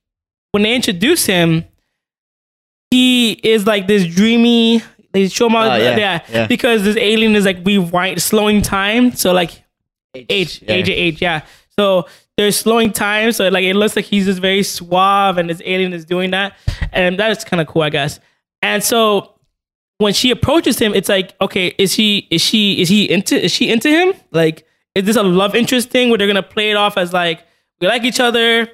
when 0.51 0.63
they 0.63 0.73
introduce 0.73 1.25
him, 1.25 1.65
he 2.91 3.33
is 3.33 3.67
like 3.67 3.87
this 3.87 4.05
dreamy. 4.07 4.81
They 5.11 5.27
show 5.27 5.47
him, 5.47 5.55
Oh, 5.55 5.75
yeah, 5.75 5.97
yeah, 5.97 6.25
yeah. 6.29 6.47
because 6.47 6.83
this 6.83 6.95
alien 6.97 7.35
is 7.35 7.45
like 7.45 7.57
rewind, 7.65 8.21
slowing 8.21 8.61
time. 8.61 9.11
So 9.13 9.33
like 9.33 9.63
H, 10.13 10.61
yeah. 10.61 10.73
H, 10.75 10.89
H, 10.89 11.21
yeah. 11.21 11.41
So 11.77 12.07
they're 12.37 12.51
slowing 12.51 12.91
time, 12.91 13.31
so 13.33 13.47
like 13.49 13.63
it 13.63 13.75
looks 13.75 13.95
like 13.95 14.05
he's 14.05 14.25
just 14.25 14.39
very 14.39 14.63
suave, 14.63 15.37
and 15.37 15.49
this 15.49 15.61
alien 15.65 15.93
is 15.93 16.05
doing 16.05 16.31
that, 16.31 16.53
and 16.93 17.19
that 17.19 17.31
is 17.31 17.43
kind 17.43 17.59
of 17.61 17.67
cool, 17.67 17.81
I 17.81 17.89
guess. 17.89 18.19
And 18.61 18.81
so 18.83 19.35
when 19.97 20.13
she 20.13 20.31
approaches 20.31 20.79
him, 20.79 20.93
it's 20.93 21.09
like, 21.09 21.33
okay, 21.41 21.73
is 21.77 21.93
he 21.93 22.27
is 22.31 22.41
she 22.41 22.81
is 22.81 22.87
he 22.89 23.09
into 23.09 23.41
is 23.43 23.51
she 23.51 23.69
into 23.69 23.89
him? 23.89 24.13
Like, 24.31 24.65
is 24.95 25.03
this 25.05 25.15
a 25.17 25.23
love 25.23 25.53
interest 25.55 25.89
thing 25.89 26.09
where 26.09 26.17
they're 26.17 26.27
gonna 26.27 26.43
play 26.43 26.71
it 26.71 26.75
off 26.77 26.97
as 26.97 27.11
like 27.13 27.45
we 27.81 27.87
like 27.87 28.03
each 28.03 28.19
other? 28.19 28.67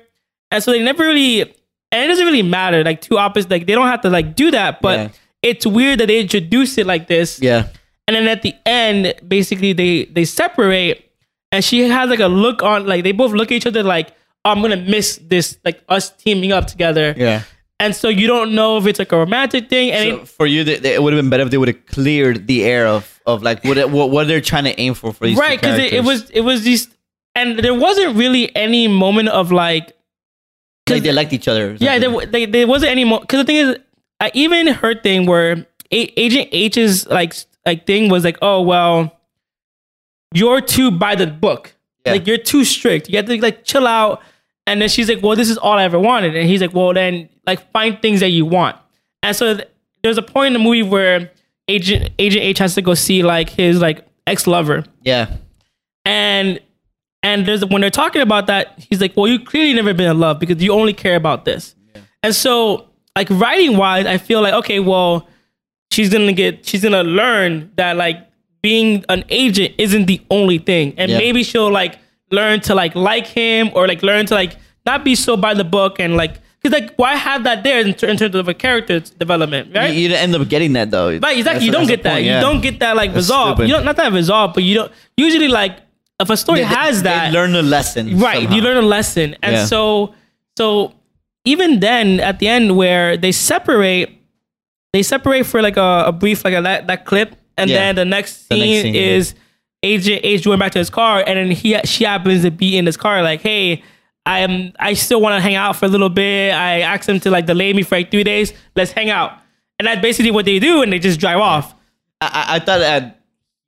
And 0.52 0.64
so 0.64 0.72
they 0.72 0.84
never 0.84 1.04
really, 1.04 1.42
and 1.42 2.04
it 2.04 2.08
doesn't 2.08 2.26
really 2.26 2.44
matter. 2.44 2.84
Like 2.84 3.02
two 3.02 3.18
opposites, 3.18 3.50
like 3.52 3.66
they 3.68 3.74
don't 3.74 3.88
have 3.88 4.02
to 4.02 4.10
like 4.10 4.36
do 4.36 4.52
that, 4.52 4.82
but 4.82 5.00
Yeah. 5.00 5.10
it's 5.42 5.66
weird 5.66 6.00
that 6.00 6.08
they 6.08 6.20
introduce 6.20 6.78
it 6.78 6.86
like 6.86 7.08
this. 7.08 7.40
yeah 7.42 7.68
And 8.08 8.16
then 8.16 8.28
at 8.28 8.42
the 8.42 8.54
end, 8.66 9.14
basically 9.28 9.74
they 9.74 10.06
they 10.06 10.26
separate, 10.26 11.10
and 11.52 11.64
she 11.64 11.88
has 11.88 12.10
like 12.10 12.20
a 12.20 12.28
look 12.28 12.62
on, 12.64 12.86
like 12.86 13.04
they 13.04 13.12
both 13.14 13.32
look 13.32 13.52
at 13.52 13.56
each 13.56 13.66
other 13.68 13.84
like, 13.84 14.10
oh, 14.46 14.52
I'm 14.52 14.62
gonna 14.62 14.78
miss 14.78 15.20
this, 15.24 15.58
like 15.64 15.82
us 15.88 16.10
teaming 16.10 16.52
up 16.52 16.68
together. 16.68 17.14
yeah 17.18 17.44
And 17.80 17.96
so 17.96 18.10
you 18.10 18.28
don't 18.28 18.54
know 18.54 18.78
if 18.78 18.86
it's 18.86 19.00
like 19.00 19.12
a 19.12 19.18
romantic 19.18 19.68
thing, 19.70 19.90
and 19.92 20.20
So 20.20 20.26
for 20.26 20.46
you, 20.46 20.62
it 20.62 21.02
would 21.02 21.14
have 21.14 21.20
been 21.22 21.30
better 21.32 21.44
if 21.44 21.50
they 21.50 21.58
would 21.58 21.68
have 21.70 21.86
cleared 21.88 22.46
the 22.46 22.64
air 22.64 22.86
of, 22.86 23.20
of 23.26 23.42
like 23.42 23.64
what, 23.64 23.78
what 23.90 24.12
what 24.12 24.28
they're 24.28 24.42
trying 24.42 24.66
to 24.66 24.76
aim 24.80 24.94
for 24.94 25.14
for 25.14 25.26
these 25.26 25.38
right 25.38 25.60
because 25.60 25.80
it, 25.80 25.94
it 25.94 26.04
was 26.04 26.30
it 26.30 26.42
was 26.42 26.62
these, 26.64 26.91
and 27.36 27.60
there 27.60 27.74
wasn't 27.74 28.16
really 28.16 28.54
any 28.56 28.88
moment 28.88 29.30
of 29.30 29.52
like, 29.52 29.94
like 30.90 31.04
they 31.04 31.12
liked 31.14 31.32
each 31.34 31.48
other. 31.48 31.76
yeah, 31.80 31.98
there, 32.00 32.12
wa- 32.12 32.26
there 32.26 32.68
wasn't 32.68 32.92
any 32.92 33.06
more. 33.06 33.22
Because 33.22 33.40
the 33.40 33.46
thing 33.46 33.56
is, 33.56 33.78
I 34.20 34.32
even 34.34 34.68
her 34.68 34.94
thing 34.96 35.26
where 35.26 35.66
A- 35.92 36.20
Agent 36.20 36.50
H's 36.52 37.08
like 37.08 37.34
like 37.66 37.86
thing 37.88 38.10
was 38.10 38.24
like, 38.24 38.38
oh 38.42 38.62
well, 38.62 39.18
you're 40.34 40.62
too 40.62 40.92
by 40.92 41.16
the 41.16 41.28
book. 41.28 41.74
Yeah. 42.06 42.14
Like 42.14 42.28
you're 42.28 42.38
too 42.38 42.64
strict. 42.66 43.10
You 43.10 43.18
have 43.18 43.26
to 43.28 43.40
like 43.42 43.64
chill 43.64 43.88
out. 43.88 44.22
And 44.68 44.82
then 44.82 44.90
she's 44.90 45.10
like, 45.10 45.22
well, 45.24 45.36
this 45.36 45.50
is 45.50 45.58
all 45.58 45.74
I 45.78 45.84
ever 45.84 46.00
wanted. 46.00 46.36
And 46.36 46.48
he's 46.48 46.62
like, 46.62 46.74
well, 46.74 46.94
then 46.94 47.30
like 47.46 47.72
find 47.72 48.02
things 48.02 48.20
that 48.20 48.30
you 48.30 48.46
want. 48.46 48.76
And 49.24 49.36
so 49.36 49.56
th- 49.56 49.68
there's 50.04 50.18
a 50.18 50.22
point 50.22 50.48
in 50.48 50.54
the 50.54 50.60
movie 50.60 50.84
where 50.84 51.32
Agent 51.68 52.10
Agent 52.20 52.44
H 52.44 52.58
has 52.60 52.76
to 52.76 52.82
go 52.82 52.94
see 52.94 53.24
like 53.24 53.50
his 53.50 53.80
like 53.80 54.06
ex 54.28 54.46
lover 54.48 54.84
yeah, 55.04 55.36
and 56.06 56.60
and 57.24 57.46
there's 57.46 57.64
when 57.66 57.82
they're 57.82 57.90
talking 57.90 58.22
about 58.22 58.48
that 58.48 58.74
he's 58.90 59.00
like 59.02 59.16
well 59.16 59.28
you 59.28 59.40
clearly 59.40 59.74
never 59.74 59.94
been 59.94 60.10
in 60.10 60.20
love 60.20 60.40
because 60.40 60.62
you 60.62 60.72
only 60.74 60.94
care 60.94 61.16
about 61.16 61.46
this 61.46 61.76
and 62.24 62.34
so 62.36 62.88
like 63.16 63.30
writing 63.30 63.78
wise 63.78 64.06
i 64.06 64.18
feel 64.18 64.42
like 64.42 64.54
okay 64.54 64.80
well 64.80 65.28
she's 65.92 66.10
gonna 66.10 66.34
get 66.34 66.66
she's 66.66 66.84
gonna 66.84 67.04
learn 67.04 67.72
that 67.76 67.96
like 67.98 68.18
being 68.62 69.04
an 69.10 69.24
agent 69.30 69.74
isn't 69.78 70.06
the 70.06 70.22
only 70.30 70.58
thing 70.58 70.94
and 70.98 71.12
Yeah. 71.12 71.18
maybe 71.18 71.44
she'll 71.44 71.72
like 71.72 71.98
learn 72.32 72.60
to 72.62 72.76
like 72.76 72.96
like 72.96 73.28
him 73.28 73.70
or 73.74 73.88
like 73.88 74.02
learn 74.04 74.26
to 74.28 74.34
like 74.36 74.56
not 74.86 75.04
be 75.04 75.16
so 75.16 75.36
by 75.38 75.54
the 75.54 75.64
book 75.64 76.00
and 76.00 76.16
like 76.16 76.36
because 76.62 76.80
like 76.80 76.96
why 76.96 77.16
have 77.16 77.44
that 77.44 77.64
there 77.64 77.82
in, 77.82 77.94
ter- 77.94 78.08
in 78.08 78.18
terms 78.18 78.36
of 78.36 78.48
a 78.48 78.54
character 78.54 79.00
development 79.00 79.76
right 79.76 79.94
you, 79.94 80.10
you 80.10 80.16
end 80.16 80.34
up 80.36 80.48
getting 80.48 80.74
that 80.74 80.92
though. 80.92 81.08
Right, 81.18 81.38
exactly. 81.38 81.42
That's- 81.44 81.64
you 81.64 81.72
don't 81.72 81.88
get 81.88 82.04
that. 82.04 82.14
point, 82.14 82.26
You 82.26 82.32
don't 82.40 82.62
get 82.62 82.80
that 82.80 82.96
like 82.96 83.10
That's 83.12 83.24
resolved. 83.26 83.58
stupid. 83.58 83.68
You 83.70 83.76
don't 83.76 83.86
not 83.86 83.96
that 83.98 84.12
resolved, 84.14 84.54
but 84.54 84.64
you 84.64 84.76
don't 84.76 84.92
usually 85.18 85.48
like 85.48 85.80
if 86.22 86.30
a 86.30 86.38
story 86.38 86.60
They- 86.60 86.66
has 86.66 87.04
they 87.04 87.10
that 87.10 87.32
learn 87.34 87.56
a 87.56 87.62
lesson. 87.62 88.20
right, 88.20 88.42
somehow. 88.44 88.56
you 88.56 88.62
learn 88.62 88.78
a 88.78 88.82
lesson. 88.82 89.36
And 89.44 89.54
Yeah. 89.56 89.66
so 89.66 90.14
so 90.58 90.94
even 91.46 91.80
then 91.80 92.20
at 92.20 92.40
the 92.40 92.48
end 92.48 92.76
where 92.78 93.18
they 93.18 93.32
separate 93.32 94.10
they 94.94 95.04
separate 95.04 95.46
for 95.46 95.62
like 95.62 95.78
a, 95.78 96.04
a 96.08 96.12
brief 96.12 96.44
like 96.44 96.54
a, 96.54 96.62
that, 96.62 96.88
that 96.88 97.06
clip 97.06 97.36
and 97.58 97.70
Yeah. 97.70 97.78
then 97.78 97.96
the 97.96 98.06
next 98.06 98.50
The 98.50 98.56
scene, 98.56 98.70
next 98.74 98.82
scene, 98.84 98.94
yeah. 98.96 99.02
is 99.02 99.36
Agent 99.84 100.22
H 100.24 100.44
going 100.44 100.60
back 100.60 100.74
to 100.74 100.80
his 100.80 100.92
car, 100.92 101.24
and 101.26 101.38
then 101.40 101.50
he 101.50 101.76
she 101.86 102.04
happens 102.04 102.44
to 102.44 102.52
be 102.52 102.78
in 102.78 102.86
his 102.86 102.98
car, 102.98 103.24
like, 103.24 103.42
hey, 103.42 103.82
I 104.28 104.42
am 104.42 104.74
I 104.78 104.94
still 104.94 105.20
want 105.20 105.34
to 105.36 105.42
hang 105.42 105.56
out 105.56 105.76
for 105.76 105.86
a 105.86 105.90
little 105.90 106.10
bit. 106.10 106.54
I 106.54 106.82
asked 106.82 107.10
him 107.10 107.20
to 107.22 107.32
like 107.32 107.48
delay 107.48 107.74
me 107.74 107.82
for 107.82 107.96
like 107.98 108.12
three 108.12 108.24
days. 108.24 108.54
Let's 108.76 108.92
hang 108.92 109.10
out, 109.10 109.32
and 109.80 109.88
that's 109.88 110.00
basically 110.00 110.30
what 110.30 110.46
they 110.46 110.60
do, 110.60 110.84
and 110.84 110.94
they 110.94 111.00
just 111.00 111.20
drive 111.20 111.40
off. 111.40 111.74
I, 112.22 112.28
I- 112.28 112.56
I 112.58 112.60
thought 112.60 112.78
that 112.78 113.21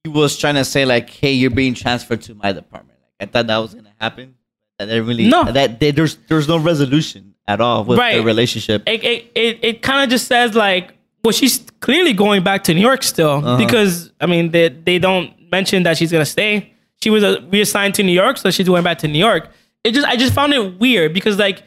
he 0.04 0.10
was 0.10 0.38
trying 0.38 0.56
to 0.56 0.66
say 0.66 0.86
like, 0.86 1.10
"Hey, 1.10 1.32
you're 1.34 1.50
being 1.50 1.74
transferred 1.74 2.22
to 2.24 2.36
my 2.36 2.52
department." 2.52 3.00
Like, 3.20 3.30
I 3.30 3.32
thought 3.32 3.48
that 3.48 3.58
was 3.58 3.74
gonna 3.74 3.94
happen. 4.00 4.36
And 4.80 4.90
they 4.90 5.00
really 5.00 5.28
No. 5.28 5.44
that 5.52 5.80
they, 5.80 5.92
there's 5.92 6.16
there's 6.28 6.48
no 6.48 6.58
resolution 6.58 7.36
at 7.48 7.62
all 7.62 7.84
with 7.84 8.00
Right. 8.00 8.18
the 8.18 8.24
relationship. 8.24 8.84
It 8.88 9.04
it 9.04 9.32
it, 9.36 9.60
it 9.62 9.82
kind 9.82 10.04
of 10.04 10.10
just 10.10 10.28
says 10.28 10.56
like, 10.56 10.94
well, 11.24 11.32
she's 11.32 11.64
clearly 11.80 12.14
going 12.14 12.44
back 12.44 12.64
to 12.66 12.74
New 12.74 12.82
York 12.82 13.04
still 13.04 13.58
because 13.58 14.12
I 14.20 14.26
mean 14.26 14.52
they 14.52 14.70
they 14.70 15.00
don't 15.00 15.32
mention 15.52 15.84
that 15.84 15.98
she's 15.98 16.12
gonna 16.12 16.26
stay. 16.26 16.74
She 17.02 17.10
was 17.10 17.24
uh, 17.24 17.42
reassigned 17.50 17.96
to 17.96 18.04
New 18.04 18.14
York, 18.14 18.38
so 18.38 18.50
she's 18.52 18.68
going 18.68 18.84
back 18.84 18.98
to 19.00 19.08
New 19.08 19.20
York. 19.20 19.50
It 19.84 19.92
just 19.94 20.08
I 20.08 20.16
just 20.18 20.34
found 20.34 20.54
it 20.54 20.80
weird 20.80 21.14
because 21.14 21.38
like 21.38 21.62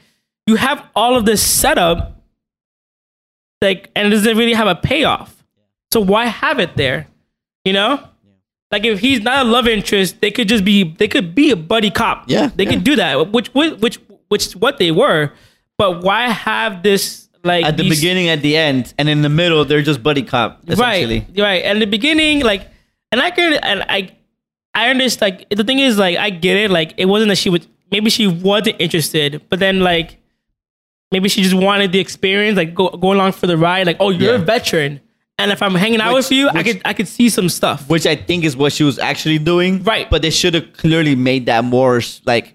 you 0.46 0.56
have 0.56 0.84
all 0.94 1.16
of 1.16 1.24
this 1.26 1.42
setup, 1.46 2.20
like 3.62 3.90
and 3.94 4.06
it 4.08 4.10
doesn't 4.10 4.36
really 4.36 4.52
have 4.54 4.66
a 4.68 4.74
payoff. 4.74 5.44
So 5.92 6.00
why 6.00 6.26
have 6.26 6.58
it 6.58 6.76
there? 6.76 7.06
You 7.64 7.72
know. 7.72 8.08
Like 8.72 8.84
if 8.84 8.98
he's 8.98 9.20
not 9.20 9.46
a 9.46 9.48
love 9.48 9.68
interest, 9.68 10.20
they 10.20 10.30
could 10.30 10.48
just 10.48 10.64
be 10.64 10.82
they 10.84 11.08
could 11.08 11.34
be 11.34 11.50
a 11.50 11.56
buddy 11.56 11.90
cop. 11.90 12.24
Yeah, 12.26 12.50
they 12.54 12.64
yeah. 12.64 12.70
could 12.70 12.84
do 12.84 12.96
that, 12.96 13.32
which 13.32 13.48
which 13.54 13.78
which 13.80 13.98
which 14.28 14.46
is 14.46 14.56
what 14.56 14.78
they 14.78 14.90
were. 14.90 15.32
But 15.78 16.02
why 16.02 16.28
have 16.28 16.82
this 16.82 17.28
like 17.44 17.64
At 17.64 17.76
the 17.76 17.84
these- 17.84 18.00
beginning, 18.00 18.28
at 18.28 18.42
the 18.42 18.56
end, 18.56 18.92
and 18.98 19.08
in 19.08 19.22
the 19.22 19.28
middle, 19.28 19.64
they're 19.64 19.82
just 19.82 20.02
buddy 20.02 20.22
cop 20.22 20.62
essentially. 20.68 21.20
right, 21.28 21.38
right? 21.38 21.64
And 21.64 21.80
the 21.80 21.86
beginning, 21.86 22.40
like, 22.42 22.68
and 23.12 23.20
I 23.20 23.30
can 23.30 23.54
and 23.62 23.84
I 23.88 24.10
I 24.74 24.90
understand. 24.90 25.36
Like 25.38 25.48
the 25.50 25.62
thing 25.62 25.78
is, 25.78 25.96
like, 25.96 26.16
I 26.18 26.30
get 26.30 26.56
it. 26.56 26.70
Like 26.70 26.94
it 26.96 27.06
wasn't 27.06 27.28
that 27.28 27.36
she 27.38 27.50
would 27.50 27.66
maybe 27.92 28.10
she 28.10 28.26
wasn't 28.26 28.76
interested, 28.80 29.42
but 29.48 29.60
then 29.60 29.78
like 29.80 30.18
maybe 31.12 31.28
she 31.28 31.40
just 31.42 31.54
wanted 31.54 31.92
the 31.92 32.00
experience, 32.00 32.56
like 32.56 32.74
go 32.74 32.88
go 32.90 33.12
along 33.12 33.30
for 33.32 33.46
the 33.46 33.56
ride. 33.56 33.86
Like, 33.86 33.98
oh, 34.00 34.10
you're 34.10 34.34
a 34.34 34.38
veteran, 34.38 35.00
and 35.38 35.50
if 35.52 35.60
I'm 35.62 35.74
hanging 35.74 36.00
out 36.00 36.14
Which- 36.14 36.26
with 36.26 36.32
you, 36.32 36.48
I 36.48 36.62
could 36.62 36.82
I 36.84 36.92
could 36.94 37.08
see 37.08 37.28
some 37.28 37.48
stuff. 37.48 37.88
Which 37.88 38.06
I 38.06 38.16
think 38.16 38.44
is 38.44 38.56
what 38.56 38.72
she 38.72 38.84
was 38.84 38.98
actually 38.98 39.38
doing. 39.38 39.82
Right. 39.82 40.08
But 40.08 40.22
they 40.22 40.30
should 40.30 40.54
have 40.54 40.72
clearly 40.72 41.14
made 41.14 41.46
that 41.46 41.64
more 41.64 42.00
like 42.24 42.54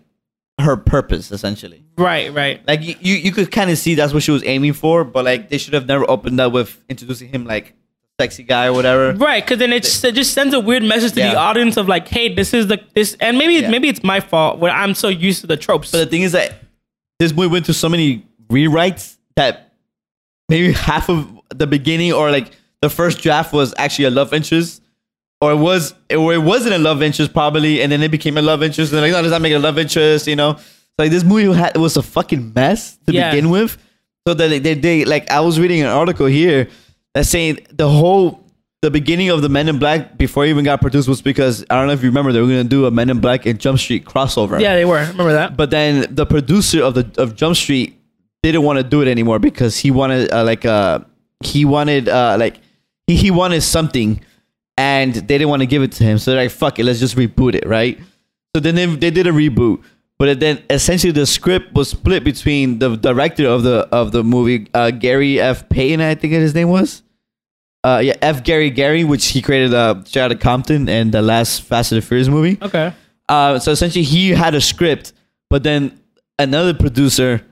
her 0.60 0.78
purpose 0.78 1.32
essentially. 1.32 1.84
Right, 1.98 2.34
right. 2.34 2.66
Like 2.68 2.82
you, 2.82 2.96
you, 3.00 3.16
you 3.16 3.32
could 3.32 3.52
kind 3.52 3.70
of 3.70 3.78
see 3.78 3.96
that's 3.96 4.14
what 4.14 4.24
she 4.24 4.32
was 4.32 4.44
aiming 4.46 4.74
for, 4.74 5.04
but 5.04 5.26
like 5.26 5.50
they 5.50 5.58
should 5.58 5.74
have 5.74 5.86
never 5.88 6.10
opened 6.10 6.40
up 6.40 6.54
with 6.54 6.80
introducing 6.90 7.30
him 7.30 7.46
like 7.46 7.74
sexy 8.20 8.44
guy 8.44 8.68
or 8.68 8.74
whatever. 8.74 9.14
Right, 9.14 9.44
because 9.44 9.58
then 9.60 9.74
it 9.74 9.84
just, 9.84 10.04
it 10.04 10.14
just 10.16 10.34
sends 10.34 10.54
a 10.54 10.60
weird 10.60 10.84
message 10.84 11.12
to 11.14 11.16
the 11.22 11.36
audience 11.36 11.78
of 11.78 11.88
like, 11.88 12.08
hey, 12.08 12.34
this 12.34 12.54
is 12.54 12.68
the 12.68 12.80
this, 12.96 13.16
and 13.20 13.38
maybe 13.38 13.56
Yeah. 13.56 13.70
maybe 13.70 13.90
it's 13.90 14.04
my 14.04 14.20
fault 14.20 14.60
where 14.60 14.72
I'm 14.72 14.94
so 14.96 15.08
used 15.10 15.42
to 15.42 15.48
the 15.48 15.58
tropes. 15.58 15.92
But 15.92 16.00
the 16.00 16.06
thing 16.06 16.22
is 16.22 16.32
that 16.32 16.54
this 17.20 17.34
movie 17.34 17.48
went 17.48 17.66
through 17.66 17.74
so 17.76 17.90
many 17.90 18.26
rewrites 18.48 19.18
that 19.36 19.74
maybe 20.50 20.74
half 20.74 21.10
of 21.10 21.28
the 21.50 21.68
beginning 21.68 22.14
or 22.14 22.32
like 22.32 22.52
the 22.82 22.90
first 22.90 23.20
draft 23.20 23.54
was 23.54 23.74
actually 23.78 24.06
a 24.06 24.12
love 24.12 24.34
interest, 24.34 24.82
or 25.40 25.52
it 25.52 25.58
was 25.58 25.94
or 26.16 26.34
it 26.34 26.42
wasn't 26.42 26.74
a 26.76 26.80
love 26.80 27.02
interest 27.02 27.34
probably, 27.34 27.82
and 27.82 27.92
then 27.92 28.02
it 28.02 28.12
became 28.12 28.38
a 28.38 28.42
love 28.42 28.64
interest. 28.64 28.92
And 28.94 29.02
like, 29.02 29.12
no, 29.12 29.22
does 29.22 29.32
that 29.32 29.42
make 29.42 29.52
it 29.52 29.56
a 29.56 29.60
love 29.60 29.78
interest? 29.78 30.28
You 30.28 30.36
know, 30.36 30.56
so 30.56 30.64
like 30.98 31.12
this 31.12 31.24
movie 31.24 31.52
had, 31.58 31.76
was 31.78 31.98
a 31.98 32.02
fucking 32.04 32.54
mess 32.56 32.98
to 33.08 33.14
Yeah. 33.14 33.32
begin 33.32 33.50
with. 33.50 33.78
So 34.28 34.34
that 34.36 34.50
they, 34.50 34.60
they, 34.60 34.74
they 34.76 35.06
like 35.06 35.30
I 35.32 35.40
was 35.40 35.60
reading 35.60 35.82
an 35.82 35.88
article 35.88 36.28
here 36.28 36.68
that's 37.14 37.30
saying 37.30 37.66
the 37.72 37.90
whole 37.90 38.40
the 38.84 38.92
beginning 38.92 39.30
of 39.30 39.42
the 39.42 39.50
Men 39.50 39.68
in 39.68 39.78
Black 39.80 40.18
before 40.18 40.46
it 40.46 40.50
even 40.50 40.64
got 40.66 40.80
produced 40.82 41.08
was 41.08 41.22
because 41.22 41.64
I 41.70 41.76
don't 41.76 41.88
know 41.88 41.94
if 41.94 42.02
you 42.04 42.10
remember 42.10 42.32
they 42.32 42.42
were 42.42 42.48
gonna 42.48 42.64
do 42.64 42.86
a 42.86 42.92
Men 42.92 43.10
in 43.10 43.20
Black 43.20 43.46
and 43.48 43.60
Jump 43.60 43.80
Street 43.80 44.06
crossover. 44.06 44.60
yeah, 44.60 44.76
they 44.76 44.86
were. 44.86 45.00
Remember 45.12 45.34
that? 45.34 45.56
But 45.58 45.70
then 45.72 46.08
the 46.14 46.26
producer 46.26 46.84
of 46.84 46.94
the 46.96 47.10
of 47.18 47.36
Jump 47.36 47.56
Street 47.56 48.00
didn't 48.44 48.64
want 48.64 48.78
to 48.78 48.84
do 48.84 49.02
it 49.02 49.08
anymore 49.08 49.38
because 49.40 49.78
he 49.78 49.92
wanted 49.92 50.32
uh, 50.32 50.44
like 50.44 50.66
uh 50.66 51.00
he 51.44 51.66
wanted 51.66 52.10
uh 52.10 52.36
like 52.40 52.58
he, 53.08 53.16
he 53.16 53.32
wanted 53.32 53.62
something 53.62 54.22
and 54.78 55.14
they 55.14 55.38
didn't 55.38 55.50
want 55.50 55.62
to 55.62 55.68
give 55.68 55.84
it 55.84 55.92
to 55.94 56.04
him. 56.04 56.18
So 56.18 56.32
they're 56.32 56.44
like, 56.44 56.52
fuck 56.52 56.80
it, 56.80 56.86
let's 56.86 57.00
just 57.00 57.16
reboot 57.16 57.56
it, 57.56 57.68
right? 57.68 58.00
So 58.56 58.62
then 58.62 58.76
they, 58.76 58.86
they 58.86 59.12
did 59.12 59.28
a 59.28 59.32
reboot. 59.32 59.84
But 60.18 60.40
then 60.40 60.62
essentially 60.70 61.12
the 61.12 61.26
script 61.26 61.74
was 61.74 61.90
split 61.90 62.24
between 62.24 62.78
the 62.78 62.96
director 62.96 63.48
of 63.48 63.64
the 63.64 63.88
of 63.92 64.12
the 64.12 64.24
movie, 64.24 64.68
uh, 64.74 64.92
Gary 64.92 65.40
F. 65.40 65.68
Payton, 65.68 66.00
I 66.00 66.14
think 66.14 66.34
his 66.34 66.54
name 66.54 66.70
was. 66.70 67.02
Uh, 67.84 68.02
yeah, 68.04 68.14
F. 68.22 68.44
Gary 68.44 68.70
Gary, 68.70 69.04
which 69.04 69.26
he 69.30 69.42
created 69.42 69.74
uh, 69.74 70.04
Outta 70.16 70.36
Compton 70.36 70.88
and 70.88 71.12
the 71.12 71.24
last 71.24 71.64
Fast 71.64 71.92
and 71.92 72.00
the 72.00 72.06
Furious 72.06 72.28
movie. 72.28 72.60
Okay. 72.62 72.94
Uh, 73.28 73.58
so 73.58 73.72
essentially, 73.72 74.04
he 74.04 74.30
had 74.30 74.54
a 74.54 74.62
script, 74.62 75.14
but 75.50 75.64
then 75.64 76.00
another 76.38 76.76
producer 76.76 77.44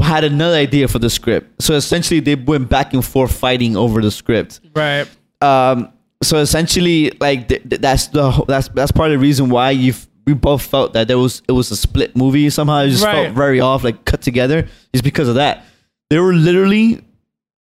had 0.00 0.24
another 0.24 0.56
idea 0.56 0.88
for 0.88 0.98
the 0.98 1.10
script. 1.10 1.62
So 1.62 1.74
essentially, 1.74 2.20
they 2.20 2.34
went 2.34 2.68
back 2.68 2.92
and 2.94 3.04
forth 3.04 3.36
fighting 3.36 3.76
over 3.76 4.00
the 4.00 4.10
script. 4.10 4.60
Right. 4.74 5.06
Um, 5.40 5.92
so 6.22 6.38
essentially, 6.38 7.10
like 7.20 7.48
th- 7.48 7.62
th- 7.68 7.80
that's 7.80 8.08
the 8.08 8.30
that's 8.48 8.68
that's 8.68 8.92
part 8.92 9.10
of 9.10 9.14
the 9.14 9.18
reason 9.18 9.48
why 9.50 9.70
you 9.70 9.94
we 10.26 10.34
both 10.34 10.62
felt 10.62 10.92
that 10.94 11.08
there 11.08 11.18
was 11.18 11.42
it 11.48 11.52
was 11.52 11.70
a 11.70 11.76
split 11.76 12.16
movie 12.16 12.48
somehow. 12.50 12.80
It 12.82 12.90
just 12.90 13.04
Right. 13.04 13.24
felt 13.26 13.34
very 13.36 13.60
off, 13.60 13.84
like 13.84 14.04
cut 14.04 14.22
together, 14.22 14.66
just 14.92 15.04
because 15.04 15.28
of 15.28 15.34
that. 15.36 15.64
They 16.10 16.18
were 16.18 16.32
literally 16.34 17.02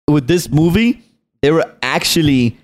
with 0.09 0.27
this 0.29 0.49
movie. 0.49 1.03
They 1.43 1.51
were 1.51 1.65
actually 1.83 2.57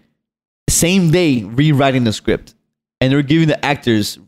same 0.68 1.11
day 1.11 1.42
rewriting 1.44 2.04
the 2.04 2.12
script, 2.12 2.54
and 3.00 3.12
they 3.12 3.16
were 3.16 3.23
giving 3.23 3.49
the 3.49 3.62
actors 3.64 4.18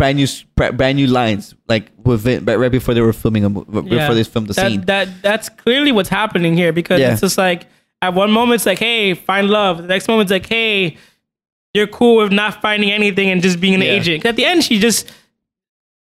brand 0.00 0.16
new 0.16 0.26
brand 0.80 0.96
new 0.96 1.06
lines, 1.06 1.54
like 1.68 1.84
within 2.04 2.44
right 2.46 2.58
right 2.58 2.72
before 2.72 2.94
they 2.94 3.02
were 3.02 3.12
filming 3.12 3.44
a 3.44 3.50
movie, 3.50 3.70
Yeah. 3.90 3.98
before 3.98 4.14
they 4.14 4.24
filmed 4.24 4.48
the 4.48 4.54
that, 4.54 4.70
scene. 4.70 4.80
That 4.92 5.06
that's 5.22 5.48
clearly 5.62 5.92
what's 5.92 6.08
happening 6.08 6.56
here 6.56 6.72
because 6.72 7.00
Yeah. 7.00 7.12
it's 7.12 7.20
just 7.20 7.36
like 7.38 7.66
at 8.00 8.14
one 8.14 8.30
moment 8.30 8.54
it's 8.58 8.66
like, 8.66 8.78
hey, 8.78 9.12
find 9.14 9.50
love. 9.50 9.74
The 9.82 9.88
next 9.94 10.08
moment 10.08 10.30
it's 10.30 10.32
like, 10.38 10.48
hey, 10.48 10.96
you're 11.74 11.86
cool 11.86 12.14
with 12.22 12.32
not 12.32 12.62
finding 12.62 12.90
anything 12.90 13.28
and 13.30 13.42
just 13.42 13.60
being 13.60 13.74
an 13.74 13.82
Yeah. 13.82 13.96
agent. 13.98 14.24
At 14.24 14.36
the 14.36 14.46
end, 14.46 14.64
she 14.64 14.78
just 14.78 15.06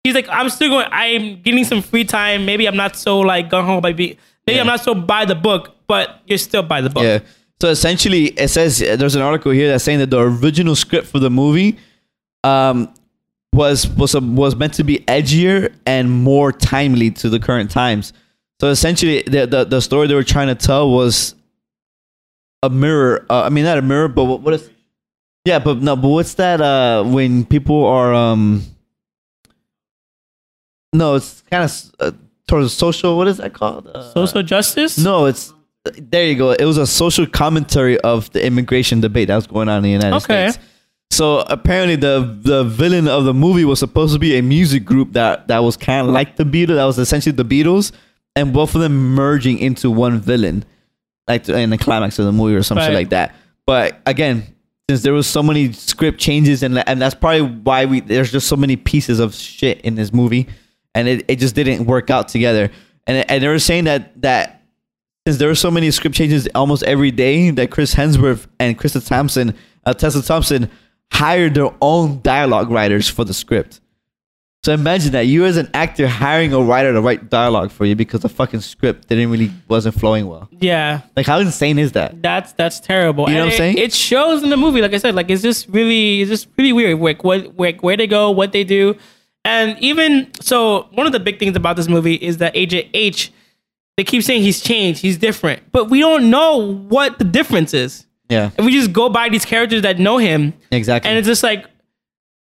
she's 0.05 0.15
like, 0.15 0.29
I'm 0.29 0.49
still 0.51 0.69
going. 0.71 0.89
I'm 0.91 1.41
getting 1.43 1.65
some 1.65 1.81
free 1.83 2.05
time. 2.05 2.45
Maybe 2.45 2.67
I'm 2.67 2.77
not 2.77 2.97
so 2.97 3.21
like 3.21 3.49
gung 3.51 3.67
ho 3.67 3.81
by 3.81 3.93
be. 3.93 4.19
Maybe 4.47 4.57
Yeah. 4.57 4.63
I'm 4.63 4.67
not 4.67 4.81
so 4.81 4.95
by 4.95 5.25
the 5.25 5.35
book, 5.49 5.77
but 5.87 6.23
you're 6.27 6.39
still 6.39 6.63
by 6.63 6.81
the 6.81 6.91
book. 6.91 7.05
Yeah. 7.05 7.21
So 7.61 7.69
essentially, 7.69 8.25
it 8.45 8.49
says 8.49 8.79
there's 8.81 9.15
an 9.15 9.23
article 9.23 9.53
here 9.53 9.69
that's 9.71 9.85
saying 9.85 10.01
that 10.01 10.11
the 10.11 10.21
original 10.21 10.75
script 10.75 11.07
for 11.07 11.19
the 11.21 11.31
movie 11.31 11.79
um, 12.45 12.93
was 13.57 13.89
was 13.89 14.15
a, 14.15 14.21
was 14.21 14.55
meant 14.55 14.75
to 14.75 14.85
be 14.85 14.99
edgier 15.09 15.73
and 15.87 16.11
more 16.11 16.53
timely 16.53 17.11
to 17.13 17.29
the 17.29 17.41
current 17.41 17.71
times. 17.71 18.13
So 18.61 18.69
essentially, 18.69 19.23
the 19.23 19.47
the, 19.47 19.65
the 19.65 19.81
story 19.81 20.07
they 20.07 20.15
were 20.15 20.23
trying 20.25 20.49
to 20.49 20.55
tell 20.55 20.91
was 20.91 21.35
a 22.63 22.71
mirror. 22.71 23.27
Uh, 23.29 23.43
I 23.43 23.49
mean, 23.49 23.65
not 23.65 23.79
a 23.79 23.83
mirror, 23.83 24.09
but 24.09 24.25
what, 24.25 24.41
what 24.43 24.55
is? 24.55 24.71
Yeah, 25.45 25.59
but 25.59 25.79
no, 25.83 25.97
but 25.97 26.09
what's 26.09 26.35
that? 26.35 26.61
Uh, 26.61 27.05
when 27.05 27.45
people 27.45 27.85
are 27.87 28.13
um, 28.15 28.63
no, 30.93 31.15
it's 31.15 31.43
kind 31.51 31.65
of 31.65 31.73
uh, 32.01 32.13
towards 32.49 32.73
social. 32.73 33.17
What 33.17 33.29
is 33.29 33.37
that 33.39 33.53
called? 33.55 33.87
Uh, 33.89 34.13
Social 34.13 34.43
justice. 34.43 34.99
no, 34.99 35.27
it's 35.27 35.53
there. 35.99 36.27
You 36.27 36.35
go. 36.37 36.53
It 36.53 36.65
was 36.65 36.79
a 36.79 36.87
social 36.87 37.27
commentary 37.27 37.99
of 38.01 38.31
the 38.33 38.45
immigration 38.45 39.01
debate 39.01 39.29
that 39.29 39.37
was 39.37 39.47
going 39.47 39.69
on 39.69 39.79
in 39.79 39.83
the 39.83 39.91
United 39.91 40.17
Okay. 40.17 40.51
States. 40.51 40.65
So 41.11 41.41
apparently, 41.41 41.97
the 41.97 42.39
the 42.43 42.65
villain 42.65 43.09
of 43.09 43.25
the 43.25 43.33
movie 43.35 43.65
was 43.65 43.79
supposed 43.79 44.13
to 44.13 44.19
be 44.19 44.37
a 44.37 44.43
music 44.43 44.85
group 44.85 45.13
that 45.13 45.49
that 45.49 45.61
was 45.61 45.77
kind 45.77 46.07
of 46.07 46.13
like 46.13 46.37
the 46.37 46.45
Beatles. 46.45 46.75
That 46.77 46.85
was 46.85 46.99
essentially 46.99 47.33
the 47.35 47.45
Beatles, 47.45 47.93
and 48.35 48.53
both 48.53 48.75
of 48.75 48.81
them 48.81 49.15
merging 49.15 49.59
into 49.59 49.91
one 49.91 50.21
villain, 50.21 50.65
like 51.29 51.49
in 51.49 51.71
the 51.71 51.79
climax 51.79 52.19
of 52.19 52.27
the 52.27 52.33
movie 52.33 52.55
or 52.55 52.63
something 52.63 52.87
Right. 52.89 52.95
like 52.95 53.11
that. 53.11 53.35
But 53.67 54.01
again, 54.05 54.55
since 54.91 55.03
there 55.03 55.13
was 55.13 55.27
so 55.27 55.43
many 55.43 55.73
script 55.73 56.19
changes 56.21 56.63
and 56.63 56.77
and 56.89 57.01
that's 57.01 57.15
probably 57.15 57.43
why 57.43 57.85
we 57.87 58.01
there's 58.01 58.31
just 58.33 58.49
so 58.49 58.57
many 58.57 58.77
pieces 58.77 59.19
of 59.21 59.35
shit 59.35 59.81
in 59.83 59.95
this 59.95 60.13
movie, 60.13 60.49
and 60.95 61.09
it, 61.09 61.25
it 61.29 61.37
just 61.39 61.55
didn't 61.55 61.87
work 61.87 62.11
out 62.11 62.29
together. 62.29 62.71
And 63.07 63.31
and 63.31 63.43
they 63.43 63.49
were 63.49 63.59
saying 63.61 63.85
that 63.85 64.21
that 64.23 64.65
since 65.27 65.39
there 65.39 65.49
were 65.49 65.55
so 65.55 65.71
many 65.71 65.91
script 65.93 66.15
changes 66.17 66.47
almost 66.55 66.83
every 66.83 67.11
day 67.13 67.51
that 67.53 67.71
Chris 67.71 67.95
Hemsworth 67.95 68.47
and 68.61 68.79
Krista 68.79 69.05
Thompson, 69.07 69.55
uh, 69.85 69.95
Tessa 69.95 70.23
Thompson 70.23 70.69
hired 71.13 71.55
their 71.55 71.71
own 71.81 72.21
dialogue 72.23 72.71
writers 72.71 73.09
for 73.09 73.25
the 73.25 73.35
script. 73.35 73.81
So 74.65 74.73
imagine 74.73 75.13
that 75.13 75.27
you 75.29 75.45
as 75.45 75.57
an 75.57 75.71
actor 75.75 76.09
hiring 76.09 76.53
a 76.53 76.61
writer 76.61 76.93
to 76.93 77.01
write 77.01 77.31
dialogue 77.31 77.71
for 77.71 77.85
you 77.87 77.95
because 77.95 78.23
the 78.23 78.29
fucking 78.29 78.61
script 78.63 79.09
didn't 79.09 79.31
really 79.31 79.53
wasn't 79.69 79.95
flowing 79.95 80.27
well. 80.27 80.49
Yeah. 80.59 81.03
Like 81.17 81.25
how 81.27 81.39
insane 81.39 81.79
is 81.79 81.93
that? 81.93 82.21
That's 82.21 82.53
that's 82.55 82.81
terrible. 82.81 83.29
You 83.29 83.37
know 83.37 83.43
And 83.43 83.47
what 83.47 83.47
I'm 83.47 83.55
it- 83.55 83.59
saying? 83.59 83.79
It 83.79 83.93
shows 83.93 84.43
in 84.43 84.51
the 84.51 84.57
movie, 84.57 84.83
like 84.83 84.93
I 84.93 84.99
said, 84.99 85.15
like 85.15 85.31
it's 85.31 85.43
just 85.43 85.69
really, 85.69 86.21
it's 86.23 86.31
just 86.31 86.49
really 86.59 86.73
weird. 86.73 86.99
Like 86.99 87.23
what, 87.23 87.57
like 87.57 87.83
where 87.85 87.97
they 87.97 88.09
go, 88.09 88.33
what 88.33 88.51
they 88.51 88.65
do, 88.65 88.97
and 89.45 89.79
even 89.79 90.33
so, 90.41 90.89
one 90.95 91.07
of 91.07 91.13
the 91.13 91.21
big 91.21 91.39
things 91.39 91.55
about 91.55 91.77
this 91.77 91.87
movie 91.87 92.15
is 92.17 92.39
that 92.39 92.57
Agent 92.57 92.89
H, 92.93 93.33
they 93.97 94.03
keep 94.03 94.25
saying 94.25 94.43
he's 94.43 94.61
changed, 94.61 95.01
he's 95.01 95.17
different, 95.19 95.63
but 95.71 95.89
we 95.89 96.01
don't 96.01 96.29
know 96.29 96.57
what 96.57 97.21
the 97.21 97.25
difference 97.25 97.73
is. 97.73 98.06
Yeah, 98.29 98.51
And 98.57 98.67
we 98.67 98.73
just 98.73 98.93
go 98.93 99.09
by 99.09 99.29
these 99.29 99.45
characters 99.45 99.83
that 99.83 99.99
know 99.99 100.19
him, 100.19 100.53
exactly. 100.71 101.09
and 101.09 101.19
it's 101.19 101.29
just 101.29 101.43
like 101.43 101.65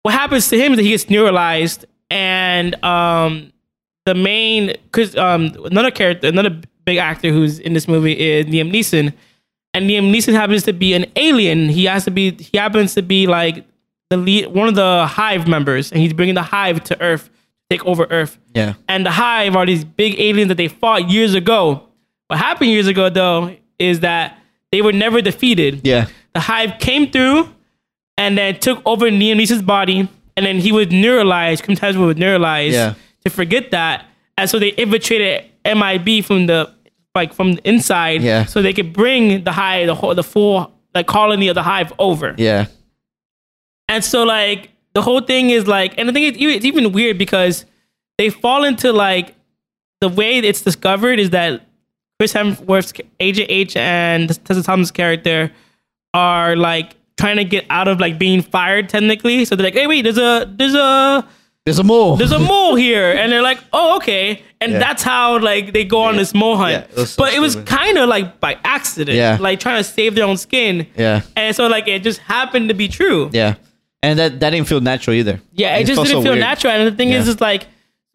what 0.02 0.14
happens 0.14 0.48
to 0.48 0.58
him 0.58 0.72
is 0.72 0.76
that 0.78 0.82
he 0.82 0.90
gets 0.90 1.04
neuralized, 1.06 1.84
and 2.10 2.74
um, 2.84 3.52
the 4.04 4.14
main 4.14 4.68
because 4.84 5.16
um, 5.16 5.54
another 5.64 5.90
character, 5.90 6.28
another 6.28 6.60
big 6.84 6.98
actor 6.98 7.30
who's 7.30 7.58
in 7.58 7.72
this 7.72 7.88
movie 7.88 8.12
is 8.12 8.46
Liam 8.46 8.72
Neeson, 8.72 9.12
and 9.74 9.90
Liam 9.90 10.12
Neeson 10.14 10.32
happens 10.32 10.62
to 10.64 10.72
be 10.72 10.94
an 10.94 11.06
alien. 11.16 11.68
He 11.68 11.84
has 11.86 12.04
to 12.04 12.10
be. 12.10 12.32
He 12.32 12.56
happens 12.58 12.94
to 12.94 13.02
be 13.02 13.26
like 13.26 13.64
the 14.10 14.16
lead, 14.16 14.46
one 14.48 14.68
of 14.68 14.74
the 14.74 15.06
Hive 15.06 15.48
members, 15.48 15.90
and 15.92 16.00
he's 16.00 16.12
bringing 16.12 16.34
the 16.34 16.42
Hive 16.42 16.82
to 16.84 17.00
Earth, 17.00 17.24
to 17.24 17.30
take 17.76 17.84
over 17.84 18.06
Earth. 18.10 18.38
Yeah. 18.54 18.74
And 18.88 19.04
the 19.04 19.10
Hive 19.10 19.56
are 19.56 19.66
these 19.66 19.84
big 19.84 20.18
aliens 20.20 20.48
that 20.48 20.56
they 20.56 20.68
fought 20.68 21.10
years 21.10 21.34
ago. 21.34 21.82
What 22.28 22.38
happened 22.38 22.70
years 22.70 22.86
ago, 22.86 23.08
though, 23.10 23.56
is 23.78 24.00
that 24.00 24.38
they 24.76 24.82
were 24.82 24.92
never 24.92 25.22
defeated. 25.22 25.80
Yeah. 25.84 26.06
The 26.34 26.40
Hive 26.40 26.78
came 26.78 27.10
through 27.10 27.48
and 28.18 28.36
then 28.36 28.58
took 28.60 28.82
over 28.84 29.06
Liam 29.10 29.36
Neeson's 29.40 29.62
body, 29.62 30.06
and 30.36 30.44
then 30.46 30.58
he 30.58 30.70
was 30.70 30.88
neuralized. 30.88 31.62
Kumtaz 31.64 31.96
was 31.96 32.16
neuralized 32.16 32.72
Yeah. 32.72 32.94
to 33.24 33.30
forget 33.30 33.70
that, 33.70 34.04
and 34.36 34.48
so 34.50 34.58
they 34.58 34.68
infiltrated 34.68 35.44
MIB 35.64 36.22
from 36.24 36.46
the 36.46 36.70
like 37.14 37.32
from 37.32 37.54
the 37.54 37.62
inside, 37.68 38.20
Yeah. 38.22 38.44
so 38.44 38.60
they 38.60 38.74
could 38.74 38.92
bring 38.92 39.42
the 39.44 39.52
Hive, 39.52 39.86
the 39.86 39.94
whole, 39.94 40.14
the 40.14 40.22
full 40.22 40.70
like 40.94 41.06
colony 41.06 41.48
of 41.48 41.54
the 41.54 41.62
Hive 41.62 41.92
over. 41.98 42.34
Yeah. 42.36 42.66
And 43.88 44.04
so 44.04 44.24
like 44.24 44.70
the 44.94 45.00
whole 45.00 45.20
thing 45.20 45.48
is 45.50 45.66
like, 45.66 45.94
and 45.98 46.10
I 46.10 46.12
think 46.12 46.26
it's 46.26 46.38
even, 46.38 46.54
it's 46.54 46.64
even 46.66 46.92
weird 46.92 47.16
because 47.16 47.64
they 48.18 48.28
fall 48.28 48.64
into 48.64 48.92
like 48.92 49.34
the 50.02 50.08
way 50.10 50.38
it's 50.38 50.60
discovered 50.60 51.18
is 51.18 51.30
that 51.30 51.65
Chris 52.18 52.32
Hemsworth's 52.32 52.92
Agent 53.20 53.50
H 53.50 53.76
and 53.76 54.28
Tessa 54.44 54.62
Thompson's 54.62 54.90
character 54.90 55.52
are 56.14 56.56
like 56.56 56.94
trying 57.18 57.36
to 57.36 57.44
get 57.44 57.66
out 57.70 57.88
of 57.88 58.00
like 58.00 58.18
being 58.18 58.42
fired 58.42 58.88
technically. 58.88 59.44
So 59.44 59.56
they're 59.56 59.64
like, 59.64 59.74
hey, 59.74 59.86
wait, 59.86 60.02
there's 60.02 60.18
a 60.18 60.50
there's 60.56 60.74
a 60.74 61.26
There's 61.66 61.78
a 61.78 61.84
mole. 61.84 62.16
there's 62.16 62.32
a 62.32 62.38
mole 62.38 62.74
here, 62.74 63.12
and 63.12 63.30
they're 63.30 63.42
like, 63.42 63.58
oh, 63.72 63.96
okay, 63.96 64.42
and 64.60 64.72
Yeah. 64.72 64.78
that's 64.78 65.02
how 65.02 65.38
like 65.40 65.72
they 65.72 65.84
go 65.84 66.00
on 66.00 66.16
this 66.16 66.32
mole 66.34 66.56
hunt. 66.56 66.72
Yeah, 66.96 67.02
it 67.02 67.06
so 67.06 67.22
but 67.22 67.34
it 67.34 67.40
was 67.40 67.56
kind 67.66 67.98
of 67.98 68.08
like 68.08 68.40
by 68.40 68.56
accident, 68.64 69.16
Yeah. 69.16 69.36
like 69.40 69.60
trying 69.60 69.78
to 69.82 69.84
save 69.84 70.14
their 70.14 70.24
own 70.24 70.36
skin. 70.38 70.86
yeah. 70.96 71.22
And 71.36 71.54
so 71.54 71.66
like 71.66 71.86
it 71.88 72.02
just 72.02 72.20
happened 72.20 72.68
to 72.70 72.74
be 72.74 72.88
true. 72.88 73.28
Yeah. 73.32 73.56
And 74.02 74.18
that, 74.20 74.38
that 74.40 74.50
didn't 74.50 74.68
feel 74.68 74.80
natural 74.80 75.16
either. 75.16 75.40
Yeah, 75.52 75.76
it 75.78 75.84
just 75.84 76.00
didn't 76.00 76.12
so 76.12 76.22
feel 76.22 76.32
weird. 76.32 76.40
natural. 76.40 76.72
And 76.72 76.86
the 76.86 76.96
thing 76.96 77.10
is, 77.10 77.26
Yeah. 77.26 77.32
is 77.32 77.40
like, 77.40 77.66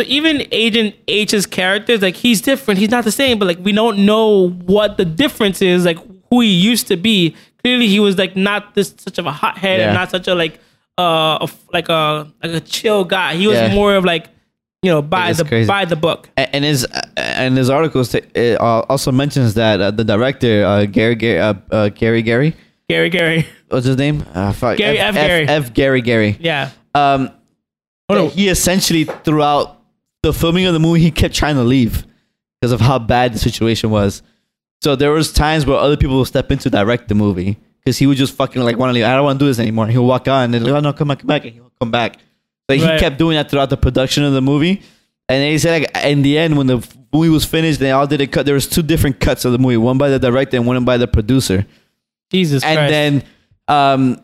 so 0.01 0.08
even 0.08 0.48
Agent 0.51 0.96
H's 1.08 1.46
characters, 1.46 2.01
like 2.01 2.15
he's 2.15 2.41
different. 2.41 2.79
He's 2.79 2.89
not 2.89 3.03
the 3.03 3.12
same, 3.12 3.39
but 3.39 3.48
like 3.48 3.60
we 3.60 3.72
don't 3.72 4.05
know 4.05 4.50
what 4.50 4.98
the 4.98 5.05
difference 5.05 5.62
is, 5.62 5.86
like 5.86 5.98
who 6.29 6.41
he 6.41 6.50
used 6.50 6.88
to 6.88 6.98
be. 6.98 7.36
Clearly, 7.63 7.88
he 7.88 8.00
was 8.00 8.17
like 8.17 8.36
not 8.36 8.74
this 8.75 8.93
such 8.98 9.17
of 9.17 9.25
a 9.25 9.31
hothead 9.31 9.79
Yeah. 9.79 9.88
and 9.88 9.93
not 9.96 10.10
such 10.10 10.27
a 10.27 10.36
like 10.36 10.60
uh 10.98 11.38
a, 11.46 11.50
like 11.74 11.89
a 11.89 12.31
like 12.43 12.53
a 12.53 12.60
chill 12.62 13.03
guy. 13.03 13.36
He 13.36 13.48
was 13.48 13.58
Yeah. 13.58 13.74
more 13.74 13.96
of 13.96 14.03
like 14.05 14.27
you 14.81 14.91
know 14.91 15.01
by 15.01 15.34
the 15.34 15.46
crazy. 15.46 15.67
by 15.67 15.86
the 15.86 15.96
book. 15.96 16.29
And 16.38 16.65
his 16.65 16.88
and 17.17 17.55
his 17.58 17.70
articles 17.70 18.10
t- 18.12 18.22
uh, 18.36 18.58
also 18.89 19.12
mentions 19.12 19.53
that 19.55 19.79
uh, 19.81 19.91
the 19.91 20.03
director 20.03 20.65
uh, 20.65 20.86
Gary 20.86 21.15
Gary 21.15 21.39
uh, 21.39 21.53
uh, 21.72 21.89
Gary 21.89 22.22
Gary 22.24 22.55
Gary 22.89 23.10
Gary, 23.10 23.46
what's 23.70 23.86
his 23.86 23.98
name 23.98 24.25
uh, 24.34 24.51
fuck, 24.53 24.77
Gary 24.77 24.98
F. 25.00 25.13
Gary. 25.13 25.48
F 25.48 25.74
Gary 25.74 26.01
Gary 26.01 26.38
yeah. 26.39 26.72
um 26.96 27.29
Oh, 28.10 28.15
no. 28.15 28.27
he 28.27 28.50
essentially 28.50 29.05
throughout 29.05 29.79
the 30.24 30.34
filming 30.34 30.66
of 30.66 30.74
the 30.74 30.80
movie 30.80 31.01
he 31.01 31.12
kept 31.12 31.34
trying 31.34 31.56
to 31.56 31.63
leave 31.63 32.06
because 32.60 32.72
of 32.72 32.82
how 32.82 33.00
bad 33.00 33.34
the 33.34 33.40
situation 33.40 33.90
was. 33.90 34.22
So 34.82 34.96
there 34.96 35.12
was 35.12 35.32
times 35.32 35.66
where 35.66 35.78
other 35.78 35.98
people 35.98 36.18
would 36.18 36.28
step 36.28 36.51
in 36.51 36.60
to 36.60 36.70
direct 36.70 37.08
the 37.08 37.16
movie 37.16 37.58
because 37.84 37.98
he 37.98 38.08
would 38.08 38.18
just 38.18 38.36
fucking 38.36 38.62
like 38.62 38.78
want 38.78 38.90
to 38.90 38.94
leave. 38.94 39.06
I 39.06 39.16
don't 39.16 39.24
want 39.24 39.40
to 39.40 39.46
do 39.46 39.48
this 39.48 39.60
anymore. 39.60 39.88
He'll 39.88 40.06
walk 40.06 40.28
on 40.28 40.46
and 40.46 40.54
they're 40.54 40.62
like 40.62 40.74
oh 40.74 40.80
no 40.80 40.94
come 40.94 41.10
back 41.10 41.20
come 41.20 41.28
back 41.28 41.46
and 41.46 41.54
he'll 41.54 41.72
come 41.80 41.92
back. 41.92 42.18
But 42.68 42.78
he 42.78 42.86
kept 43.00 43.18
doing 43.18 43.36
that 43.36 43.50
throughout 43.50 43.70
the 43.70 43.78
production 43.78 44.24
of 44.24 44.34
the 44.34 44.42
movie. 44.42 44.82
And 45.30 45.42
then 45.42 45.51
he 45.51 45.58
said 45.60 45.82
like 45.82 46.06
in 46.06 46.22
the 46.22 46.38
end 46.38 46.57
when 46.57 46.68
the 46.68 46.88
movie 47.14 47.29
was 47.29 47.46
finished 47.46 47.79
they 47.79 47.92
all 47.92 48.07
did 48.07 48.22
a 48.22 48.27
cut. 48.27 48.46
There 48.46 48.55
was 48.55 48.68
two 48.68 48.81
different 48.84 49.20
cuts 49.20 49.46
of 49.46 49.51
the 49.51 49.57
movie 49.60 49.77
one 49.77 49.98
by 49.98 50.10
the 50.10 50.20
director 50.20 50.57
and 50.57 50.66
one 50.66 50.84
by 50.86 50.98
the 50.98 51.07
producer. 51.07 51.66
Jesus 52.31 52.64
and 52.64 52.77
Christ. 52.77 52.92
then 52.92 53.24
um 53.68 54.22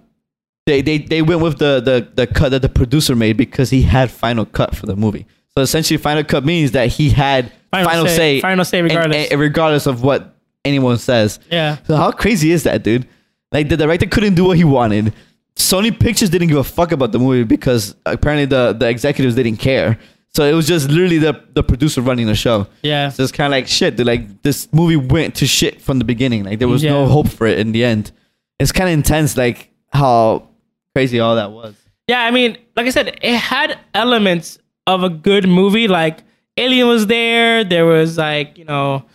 they, 0.66 0.82
they 0.82 0.98
they 0.98 1.22
went 1.22 1.42
with 1.42 1.60
the, 1.60 1.80
the 1.80 2.08
the 2.14 2.28
cut 2.28 2.50
that 2.50 2.62
the 2.62 2.70
producer 2.70 3.16
made 3.16 3.38
because 3.38 3.70
he 3.70 3.84
had 3.84 4.12
final 4.12 4.46
cut 4.46 4.76
for 4.76 4.86
the 4.86 4.96
movie 4.96 5.26
so 5.58 5.62
essentially 5.62 5.98
final 5.98 6.24
cut 6.24 6.46
means 6.46 6.72
that 6.74 6.88
he 6.89 7.10
had 7.10 7.52
Final 7.72 7.89
final, 7.89 8.06
say- 8.06 8.15
say, 8.15 8.41
final 8.41 8.63
say 8.63 8.82
regardless. 8.84 9.32
and 9.32 9.39
regardless 9.41 9.88
of 9.88 10.04
what 10.04 10.36
anyone 10.63 10.98
says 11.00 11.39
yeah. 11.52 11.78
so 11.88 11.96
how 11.96 12.12
crazy 12.12 12.52
is 12.52 12.62
that 12.63 12.84
dude 12.84 13.08
like 13.52 13.67
the 13.70 13.76
director 13.78 14.06
couldn't 14.06 14.36
do 14.36 14.46
what 14.46 14.56
he 14.58 14.63
wanted 14.63 15.13
sony 15.56 15.98
pictures 15.98 16.30
didn't 16.30 16.48
give 16.50 16.58
a 16.58 16.63
fuck 16.63 16.91
about 16.91 17.12
the 17.12 17.17
movie 17.17 17.43
because 17.43 17.96
apparently 18.06 18.46
the 18.46 18.74
the 18.74 18.88
executives 18.88 19.34
didn't 19.36 19.58
care 19.58 19.98
so 20.30 20.43
it 20.46 20.54
was 20.54 20.67
just 20.67 20.89
literally 20.89 21.17
the 21.17 21.41
the 21.54 21.63
producer 21.63 22.02
running 22.02 22.28
the 22.28 22.36
show 22.36 22.67
Yeah. 22.84 23.10
so 23.10 23.24
it's 23.24 23.32
kind 23.32 23.48
of 23.48 23.58
like 23.58 23.67
shit. 23.67 23.96
Dude, 23.96 24.06
like 24.06 24.43
this 24.43 24.72
movie 24.72 24.96
went 24.98 25.34
to 25.36 25.48
shit 25.48 25.82
from 25.82 25.98
the 25.98 26.06
beginning. 26.06 26.43
Like 26.43 26.60
there 26.60 26.67
was 26.67 26.84
no 26.84 27.08
hope 27.08 27.28
for 27.30 27.48
it 27.48 27.58
in 27.58 27.72
the 27.72 27.84
end. 27.84 28.12
It's 28.60 28.72
kind 28.72 28.88
of 28.88 28.93
intense, 28.93 29.36
like 29.36 29.72
how 29.91 30.48
crazy 30.93 31.20
all 31.20 31.36
that 31.38 31.52
was. 31.52 31.74
Yeah, 32.08 32.22
I 32.22 32.30
mean, 32.32 32.56
like 32.76 32.86
I 32.86 32.91
said, 32.91 33.17
it 33.22 33.36
had 33.36 33.80
elements 33.96 34.60
of 34.88 35.04
a 35.04 35.10
good 35.10 35.47
movie. 35.47 35.88
Like 35.88 36.23
Alien 36.58 36.88
was 36.88 37.06
there. 37.08 37.63
There 37.63 37.86
was 37.86 38.17
like 38.17 38.58
you 38.58 38.65
know, 38.65 39.06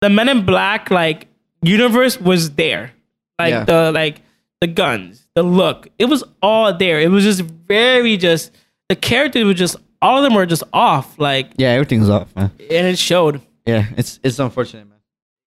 the 0.00 0.08
Men 0.08 0.28
in 0.30 0.46
Black 0.46 0.90
like 0.90 1.26
universe 1.62 2.18
was 2.20 2.52
there. 2.54 2.92
Like 3.38 3.50
Yeah. 3.50 3.64
the 3.64 3.92
like 3.92 4.22
the 4.62 4.66
guns, 4.68 5.26
the 5.34 5.42
look, 5.42 5.88
it 5.98 6.06
was 6.06 6.24
all 6.40 6.72
there. 6.72 7.00
It 7.00 7.10
was 7.10 7.24
just 7.24 7.42
very 7.42 8.16
just 8.16 8.52
the 8.88 8.96
characters 8.96 9.44
were 9.44 9.54
just 9.54 9.76
all 10.00 10.16
of 10.18 10.22
them 10.24 10.34
were 10.34 10.46
just 10.46 10.62
off. 10.72 11.18
Like 11.18 11.50
Yeah, 11.56 11.70
everything's 11.70 12.08
off, 12.08 12.34
man. 12.34 12.50
and 12.58 12.86
it 12.86 12.98
showed. 12.98 13.40
Yeah, 13.66 13.86
it's 13.96 14.18
it's 14.22 14.38
unfortunate, 14.38 14.88
man. 14.88 14.98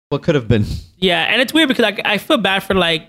What 0.09 0.23
could 0.23 0.35
have 0.35 0.47
been? 0.47 0.65
Yeah, 0.97 1.21
and 1.23 1.41
it's 1.41 1.53
weird 1.53 1.67
because 1.69 1.83
like 1.83 2.01
I 2.05 2.17
feel 2.17 2.37
bad 2.37 2.63
for 2.63 2.73
like 2.73 3.07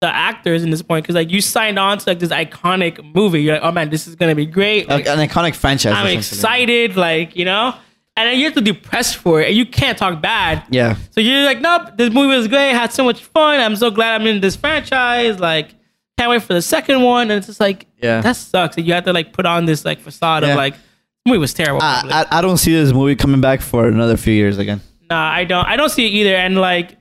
the 0.00 0.08
actors 0.14 0.62
in 0.62 0.70
this 0.70 0.82
point 0.82 1.04
because 1.04 1.14
like 1.14 1.30
you 1.30 1.40
signed 1.40 1.78
on 1.78 1.96
to 1.98 2.10
like 2.10 2.18
this 2.18 2.30
iconic 2.30 3.02
movie. 3.14 3.42
You're 3.42 3.54
like, 3.54 3.62
oh 3.64 3.72
man, 3.72 3.88
this 3.90 4.06
is 4.06 4.14
gonna 4.14 4.34
be 4.34 4.44
great. 4.46 4.88
Like, 4.88 5.06
Like, 5.06 5.18
an 5.18 5.26
iconic 5.28 5.54
franchise. 5.54 5.94
I'm 5.94 6.06
excited, 6.18 6.96
like 6.96 7.34
you 7.34 7.44
know, 7.46 7.74
and 8.16 8.28
then 8.28 8.38
you 8.38 8.44
have 8.44 8.54
to 8.54 8.60
do 8.60 8.74
press 8.74 9.14
for 9.14 9.40
it, 9.40 9.48
and 9.48 9.56
you 9.56 9.64
can't 9.66 9.96
talk 9.96 10.20
bad. 10.20 10.64
Yeah, 10.70 10.96
So 11.10 11.20
you're 11.20 11.44
like, 11.44 11.60
nope, 11.60 11.96
this 11.96 12.12
movie 12.12 12.36
was 12.36 12.46
great, 12.48 12.72
had 12.72 12.92
so 12.92 13.04
much 13.04 13.22
fun. 13.24 13.58
I'm 13.60 13.76
so 13.76 13.90
glad 13.90 14.20
I'm 14.20 14.26
in 14.26 14.40
this 14.40 14.54
franchise. 14.56 15.38
Like, 15.40 15.70
can't 16.18 16.30
wait 16.30 16.42
for 16.42 16.54
the 16.54 16.62
second 16.62 17.02
one. 17.02 17.30
And 17.30 17.38
it's 17.38 17.46
just 17.46 17.60
like, 17.60 17.86
Yeah. 18.02 18.20
that 18.22 18.36
sucks. 18.36 18.76
that 18.76 18.82
You 18.82 18.92
have 18.94 19.04
to 19.04 19.12
like 19.12 19.32
put 19.32 19.44
on 19.46 19.64
this 19.66 19.84
like 19.84 20.00
facade 20.00 20.42
Yeah. 20.42 20.50
of 20.50 20.56
like, 20.56 20.74
the 20.74 21.30
movie 21.30 21.38
was 21.38 21.52
terrible. 21.54 21.82
I. 21.82 22.24
I 22.30 22.38
I 22.38 22.40
don't 22.42 22.56
see 22.58 22.72
this 22.72 22.92
movie 22.92 23.16
coming 23.16 23.40
back 23.40 23.60
for 23.60 23.86
another 23.88 24.16
few 24.16 24.32
years 24.34 24.56
again. 24.58 24.80
nah, 25.10 25.30
I 25.30 25.44
don't. 25.44 25.66
I 25.66 25.76
don't 25.76 25.90
see 25.90 26.06
it 26.06 26.10
either. 26.10 26.34
And 26.36 26.56
like, 26.56 26.96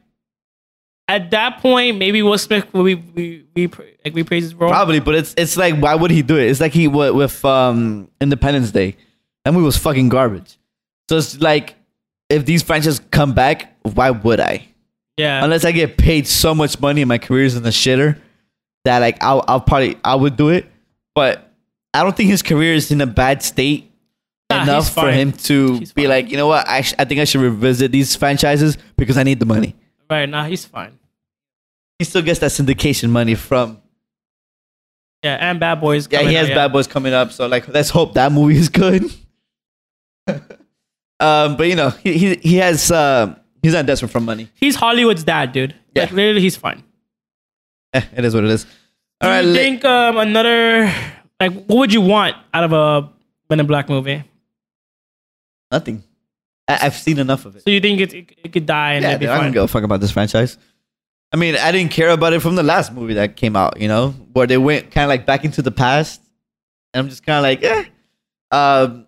at 1.07 1.31
that 1.31 1.59
point, 1.59 1.97
maybe 1.97 2.21
Will 2.23 2.37
Smith 2.37 2.65
will 2.73 2.83
be 2.83 2.95
we 2.95 3.45
we 3.55 3.67
like 4.03 4.15
reprise 4.15 4.43
his 4.43 4.55
role. 4.55 4.69
Probably, 4.71 4.99
but 4.99 5.15
it's 5.15 5.33
it's 5.37 5.55
like 5.57 5.75
why 5.77 5.95
would 5.95 6.11
he 6.11 6.21
do 6.21 6.37
it? 6.37 6.49
It's 6.49 6.59
like 6.59 6.73
he 6.73 6.87
would 6.87 7.13
with 7.15 7.43
um 7.45 8.09
Independence 8.19 8.71
Day. 8.71 8.95
That 9.43 9.53
movie 9.53 9.65
was 9.65 9.77
fucking 9.77 10.09
garbage. 10.09 10.57
So 11.09 11.17
it's 11.17 11.39
like 11.39 11.75
if 12.29 12.45
these 12.45 12.63
franchises 12.63 12.99
come 13.11 13.33
back, 13.33 13.75
why 13.83 14.09
would 14.09 14.39
I? 14.39 14.67
Yeah, 15.17 15.43
unless 15.43 15.63
I 15.63 15.71
get 15.71 15.97
paid 15.97 16.27
so 16.27 16.53
much 16.55 16.79
money 16.79 17.01
and 17.01 17.07
my 17.09 17.19
career's 17.19 17.55
in 17.55 17.63
the 17.63 17.69
shitter 17.69 18.19
that 18.83 18.99
like 18.99 19.17
I'll, 19.23 19.43
I'll 19.47 19.61
probably 19.61 19.97
I 20.03 20.15
would 20.15 20.35
do 20.35 20.49
it, 20.49 20.65
but 21.13 21.51
I 21.93 22.03
don't 22.03 22.17
think 22.17 22.29
his 22.29 22.41
career 22.41 22.73
is 22.73 22.91
in 22.91 22.99
a 23.01 23.05
bad 23.07 23.41
state 23.43 23.91
Nah, 24.49 24.61
enough 24.63 24.93
for 24.93 25.09
him 25.11 25.31
to 25.31 25.77
He's 25.79 25.91
be 25.93 26.03
fine. 26.03 26.09
like, 26.09 26.29
you 26.29 26.37
know 26.37 26.45
what, 26.47 26.67
I, 26.67 26.81
sh- 26.81 26.93
I 26.99 27.05
think 27.05 27.19
I 27.19 27.23
should 27.23 27.41
revisit 27.41 27.91
these 27.91 28.15
franchises 28.15 28.77
because 28.95 29.17
I 29.17 29.23
need 29.23 29.39
the 29.39 29.45
money. 29.45 29.75
Right. 30.09 30.29
now, 30.29 30.45
he's 30.45 30.65
fine. 30.65 30.97
He 31.99 32.05
still 32.05 32.21
gets 32.21 32.39
that 32.39 32.51
syndication 32.51 33.09
money 33.09 33.35
from 33.35 33.81
Yeah, 35.23 35.37
and 35.39 35.59
Bad 35.59 35.79
Boys. 35.81 36.07
yeah. 36.11 36.21
He 36.21 36.33
has 36.35 36.49
yeah. 36.49 36.55
Bad 36.55 36.71
Boys 36.73 36.87
coming 36.87 37.13
up, 37.13 37.31
so 37.31 37.47
like 37.47 37.67
let's 37.67 37.89
hope 37.89 38.13
that 38.15 38.31
movie 38.31 38.57
is 38.57 38.69
good. 38.69 39.03
um, 41.19 41.55
but 41.55 41.67
you 41.67 41.75
know 41.75 41.89
he 41.89 42.17
he, 42.17 42.35
he 42.35 42.55
has 42.57 42.91
uh, 42.91 43.35
he's 43.61 43.73
not 43.73 43.85
desperate 43.85 44.09
for 44.11 44.19
money. 44.19 44.49
He's 44.55 44.75
Hollywood's 44.75 45.23
dad, 45.23 45.51
dude. 45.51 45.73
Yeah. 45.95 46.03
Like 46.03 46.11
literally, 46.11 46.41
he's 46.41 46.55
fine. 46.57 46.83
Eh, 47.93 48.01
it 48.17 48.25
is 48.25 48.33
what 48.35 48.43
it 48.43 48.49
is. 48.49 48.63
Do 48.65 48.69
All 49.21 49.29
right, 49.29 49.45
you 49.45 49.53
think 49.53 49.85
um, 49.85 50.17
another 50.17 50.91
like 51.39 51.53
what 51.53 51.77
would 51.77 51.93
you 51.93 52.01
want 52.01 52.35
out 52.53 52.63
of 52.65 52.73
a 52.73 53.09
Men 53.49 53.59
in 53.61 53.67
Black 53.67 53.87
movie? 53.89 54.23
nothing. 55.71 56.03
I, 56.67 56.79
I've 56.83 56.95
seen 56.95 57.19
enough 57.19 57.45
of 57.45 57.55
it. 57.55 57.63
So 57.63 57.69
you 57.69 57.79
think 57.79 58.01
it, 58.01 58.13
it, 58.13 58.31
it 58.43 58.51
could 58.53 58.65
die 58.65 58.93
and 58.93 59.03
Yeah, 59.03 59.17
be 59.17 59.25
dude, 59.25 59.29
I 59.29 59.41
don't 59.41 59.51
give 59.51 59.63
a 59.63 59.67
fuck 59.67 59.83
about 59.83 60.01
this 60.01 60.11
franchise. 60.11 60.57
I 61.31 61.37
mean, 61.37 61.55
I 61.55 61.71
didn't 61.71 61.91
care 61.91 62.09
about 62.09 62.33
it 62.33 62.39
from 62.41 62.55
the 62.55 62.63
last 62.63 62.93
movie 62.93 63.15
that 63.15 63.35
came 63.35 63.55
out, 63.55 63.79
you 63.81 63.87
know, 63.87 64.11
where 64.33 64.47
they 64.47 64.57
went 64.57 64.91
kind 64.91 65.03
of 65.03 65.09
like 65.09 65.25
back 65.25 65.43
into 65.43 65.61
the 65.61 65.71
past. 65.71 66.21
And 66.93 66.99
I'm 67.03 67.09
just 67.09 67.25
kind 67.25 67.37
of 67.37 67.43
like, 67.43 67.63
eh. 67.63 67.85
Um, 68.51 69.07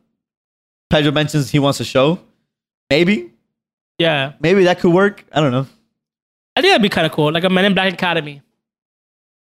Pedro 0.90 1.12
mentions 1.12 1.50
he 1.52 1.60
wants 1.60 1.80
a 1.80 1.86
show. 1.86 2.20
Maybe, 2.90 3.32
Yeah, 3.98 4.34
maybe 4.40 4.64
that 4.66 4.80
could 4.80 4.94
work. 4.94 5.26
I 5.32 5.40
don't 5.42 5.52
know. 5.52 5.68
I 6.56 6.62
think 6.62 6.72
that'd 6.72 6.82
be 6.82 6.90
kind 6.90 7.06
of 7.06 7.12
cool, 7.14 7.32
like 7.32 7.44
a 7.44 7.50
Men 7.50 7.66
in 7.66 7.74
Black 7.74 7.94
Academy. 7.94 8.42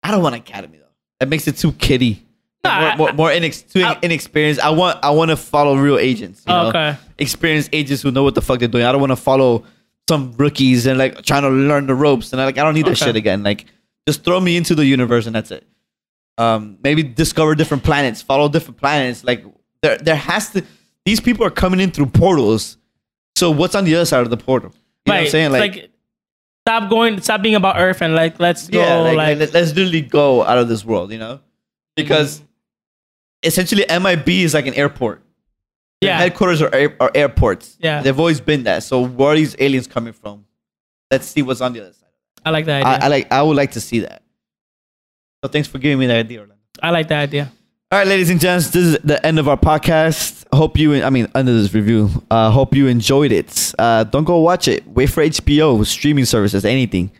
I 0.02 0.10
don't 0.10 0.22
want 0.22 0.34
Academy 0.34 0.78
though. 0.78 0.84
That 1.20 1.28
makes 1.28 1.46
it 1.46 1.56
too 1.56 1.72
kiddie. 1.72 2.25
More, 2.68 2.96
more, 2.96 3.12
more 3.14 3.30
inex- 3.30 3.64
I- 3.82 3.98
inexperienced. 4.02 4.60
I 4.60 4.70
want 4.70 4.98
I 5.02 5.10
want 5.10 5.30
to 5.30 5.36
follow 5.36 5.76
real 5.76 5.98
agents. 5.98 6.42
You 6.46 6.52
know? 6.52 6.68
Okay. 6.68 6.96
Experienced 7.18 7.70
agents 7.72 8.02
who 8.02 8.10
know 8.10 8.22
what 8.22 8.34
the 8.34 8.42
fuck 8.42 8.58
they're 8.58 8.68
doing. 8.68 8.84
I 8.84 8.92
don't 8.92 9.00
want 9.00 9.12
to 9.12 9.16
follow 9.16 9.64
some 10.08 10.32
rookies 10.36 10.86
and 10.86 10.98
like 10.98 11.22
trying 11.22 11.42
to 11.42 11.48
learn 11.50 11.86
the 11.86 11.94
ropes. 11.94 12.32
And 12.32 12.40
I 12.40 12.44
like 12.46 12.58
I 12.58 12.62
don't 12.64 12.74
need 12.74 12.86
that 12.86 12.92
Okay. 12.92 13.06
shit 13.06 13.16
again. 13.16 13.42
Like 13.42 13.64
just 14.06 14.24
throw 14.24 14.38
me 14.40 14.56
into 14.56 14.74
the 14.74 14.84
universe 14.86 15.26
and 15.26 15.34
that's 15.34 15.50
it. 15.50 15.66
Um, 16.38 16.78
maybe 16.82 17.02
discover 17.02 17.54
different 17.54 17.82
planets, 17.82 18.20
follow 18.22 18.48
different 18.48 18.76
planets. 18.78 19.24
Like 19.24 19.44
there 19.82 19.96
there 19.98 20.16
has 20.16 20.50
to 20.50 20.64
these 21.04 21.20
people 21.20 21.44
are 21.46 21.50
coming 21.50 21.80
in 21.80 21.90
through 21.90 22.06
portals. 22.06 22.76
So 23.36 23.50
what's 23.50 23.74
on 23.74 23.84
the 23.84 23.94
other 23.94 24.04
side 24.04 24.22
of 24.22 24.30
the 24.30 24.36
portal? 24.36 24.72
You 25.06 25.12
know 25.12 25.18
what 25.18 25.24
I'm 25.24 25.30
saying? 25.30 25.54
It's 25.54 25.60
like, 25.60 25.90
stop 26.66 26.90
going, 26.90 27.20
stop 27.20 27.42
being 27.42 27.54
about 27.54 27.78
Earth, 27.78 28.02
and 28.02 28.14
like 28.14 28.40
let's 28.40 28.68
go. 28.68 28.80
yeah, 28.80 28.96
like, 29.00 29.16
like, 29.16 29.38
like, 29.38 29.52
let's 29.54 29.74
literally 29.74 30.00
go 30.00 30.42
out 30.42 30.58
of 30.58 30.68
this 30.68 30.84
world, 30.84 31.12
you 31.12 31.18
know? 31.18 31.38
Because 31.94 32.42
essentially 33.46 33.84
MIB 33.88 34.28
is 34.28 34.54
like 34.54 34.66
an 34.66 34.74
airport. 34.74 35.22
Their 36.00 36.10
yeah, 36.10 36.18
headquarters 36.18 36.60
are, 36.60 36.74
air, 36.74 36.94
are 37.00 37.10
airports. 37.14 37.76
Yeah. 37.80 38.02
They've 38.02 38.18
always 38.18 38.40
been 38.40 38.64
that. 38.64 38.82
So 38.82 39.06
where 39.06 39.30
are 39.30 39.36
these 39.36 39.56
aliens 39.58 39.86
coming 39.86 40.12
from? 40.12 40.44
Let's 41.10 41.26
see 41.26 41.42
what's 41.42 41.60
on 41.60 41.72
the 41.72 41.80
other 41.80 41.92
side. 41.92 42.10
I 42.44 42.50
like 42.50 42.66
that 42.66 42.84
I, 42.84 42.94
idea. 42.94 43.04
I 43.04 43.08
like 43.08 43.32
I 43.32 43.42
would 43.42 43.56
like 43.56 43.72
to 43.72 43.80
see 43.80 44.00
that. 44.00 44.22
So 45.42 45.48
thanks 45.48 45.68
for 45.68 45.78
giving 45.78 45.98
me 45.98 46.06
that 46.06 46.16
idea, 46.16 46.40
Orlando. 46.40 46.60
I 46.82 46.90
like 46.90 47.08
that 47.08 47.22
idea. 47.22 47.50
All 47.92 48.00
right, 48.00 48.08
ladies 48.08 48.30
and 48.30 48.40
gents, 48.40 48.70
this 48.70 48.84
is 48.84 48.98
the 49.04 49.24
end 49.24 49.38
of 49.38 49.48
our 49.48 49.56
podcast. 49.56 50.44
Hope 50.52 50.76
you, 50.76 51.04
I 51.04 51.10
mean, 51.10 51.28
under 51.36 51.52
this 51.52 51.72
review, 51.72 52.10
uh, 52.32 52.50
hope 52.50 52.74
you 52.74 52.88
enjoyed 52.88 53.30
it. 53.30 53.74
Uh, 53.78 54.02
don't 54.02 54.24
go 54.24 54.38
watch 54.38 54.66
it. 54.66 54.84
Wait 54.88 55.06
for 55.06 55.22
HBO, 55.22 55.86
streaming 55.86 56.24
services, 56.24 56.64
anything. 56.64 57.12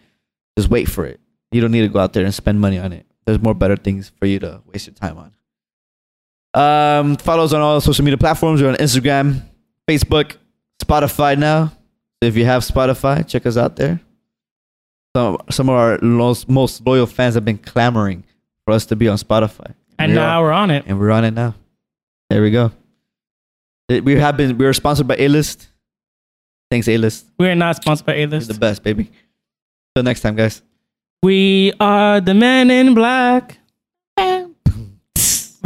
Just 0.58 0.68
wait 0.68 0.88
for 0.88 1.06
it. 1.06 1.20
You 1.52 1.60
don't 1.60 1.70
need 1.70 1.82
to 1.82 1.88
go 1.88 2.00
out 2.00 2.14
there 2.14 2.24
and 2.24 2.34
spend 2.34 2.60
money 2.60 2.80
on 2.80 2.92
it. 2.92 3.06
There's 3.24 3.40
more 3.40 3.54
better 3.54 3.76
things 3.76 4.10
for 4.18 4.26
you 4.26 4.40
to 4.40 4.60
waste 4.66 4.88
your 4.88 4.94
time 4.94 5.18
on. 5.18 5.35
Um, 6.56 7.16
follow 7.16 7.44
us 7.44 7.52
on 7.52 7.60
all 7.60 7.80
social 7.80 8.04
media 8.04 8.16
platforms. 8.18 8.62
We're 8.62 8.70
on 8.70 8.76
Instagram, 8.76 9.42
Facebook, 9.88 10.36
Spotify 10.82 11.36
now. 11.38 11.66
So 12.22 12.28
if 12.28 12.36
you 12.36 12.44
have 12.46 12.62
Spotify, 12.62 13.26
check 13.28 13.44
us 13.46 13.56
out 13.56 13.76
there. 13.76 14.00
Some, 15.14 15.38
some 15.50 15.68
of 15.68 15.74
our 15.74 15.98
most, 16.00 16.48
most 16.48 16.86
loyal 16.86 17.06
fans 17.06 17.34
have 17.34 17.44
been 17.44 17.58
clamoring 17.58 18.24
for 18.64 18.72
us 18.72 18.86
to 18.86 18.96
be 18.96 19.06
on 19.08 19.18
Spotify. 19.18 19.74
And 19.98 20.12
We 20.12 20.18
are 20.18 20.20
now 20.20 20.42
we're 20.42 20.52
on 20.52 20.70
it. 20.70 20.84
and 20.86 20.98
we're 20.98 21.10
on 21.10 21.24
it 21.24 21.32
now. 21.32 21.54
There 22.30 22.42
we 22.42 22.50
go. 22.50 22.72
It- 23.88 24.04
We 24.04 24.16
have 24.18 24.36
been. 24.36 24.58
We 24.58 24.66
are 24.66 24.72
sponsored 24.72 25.06
by 25.06 25.16
A 25.18 25.28
List. 25.28 25.68
Thanks, 26.70 26.88
A 26.88 26.96
List. 26.98 27.26
We're 27.38 27.54
not 27.54 27.76
sponsored 27.76 28.06
by 28.06 28.14
A 28.14 28.18
You're 28.20 28.28
List. 28.28 28.48
the 28.48 28.58
best, 28.58 28.82
baby. 28.82 29.10
Till 29.94 30.02
next 30.04 30.20
time, 30.22 30.34
guys. 30.36 30.60
We 31.22 31.72
are 31.80 32.20
the 32.20 32.34
men 32.34 32.70
in 32.70 32.94
black. 32.94 33.58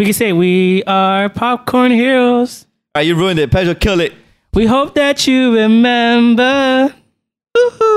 We 0.00 0.06
can 0.06 0.14
say 0.14 0.32
we 0.32 0.82
are 0.84 1.28
popcorn 1.28 1.92
heroes. 1.92 2.64
All 2.94 3.00
right, 3.00 3.06
you 3.06 3.14
ruined 3.14 3.38
it. 3.38 3.50
Pedro, 3.50 3.74
kill 3.74 4.00
it. 4.00 4.14
We 4.54 4.64
hope 4.64 4.94
that 4.94 5.26
you 5.26 5.54
remember. 5.54 6.94
Woo-hoo. 7.54 7.89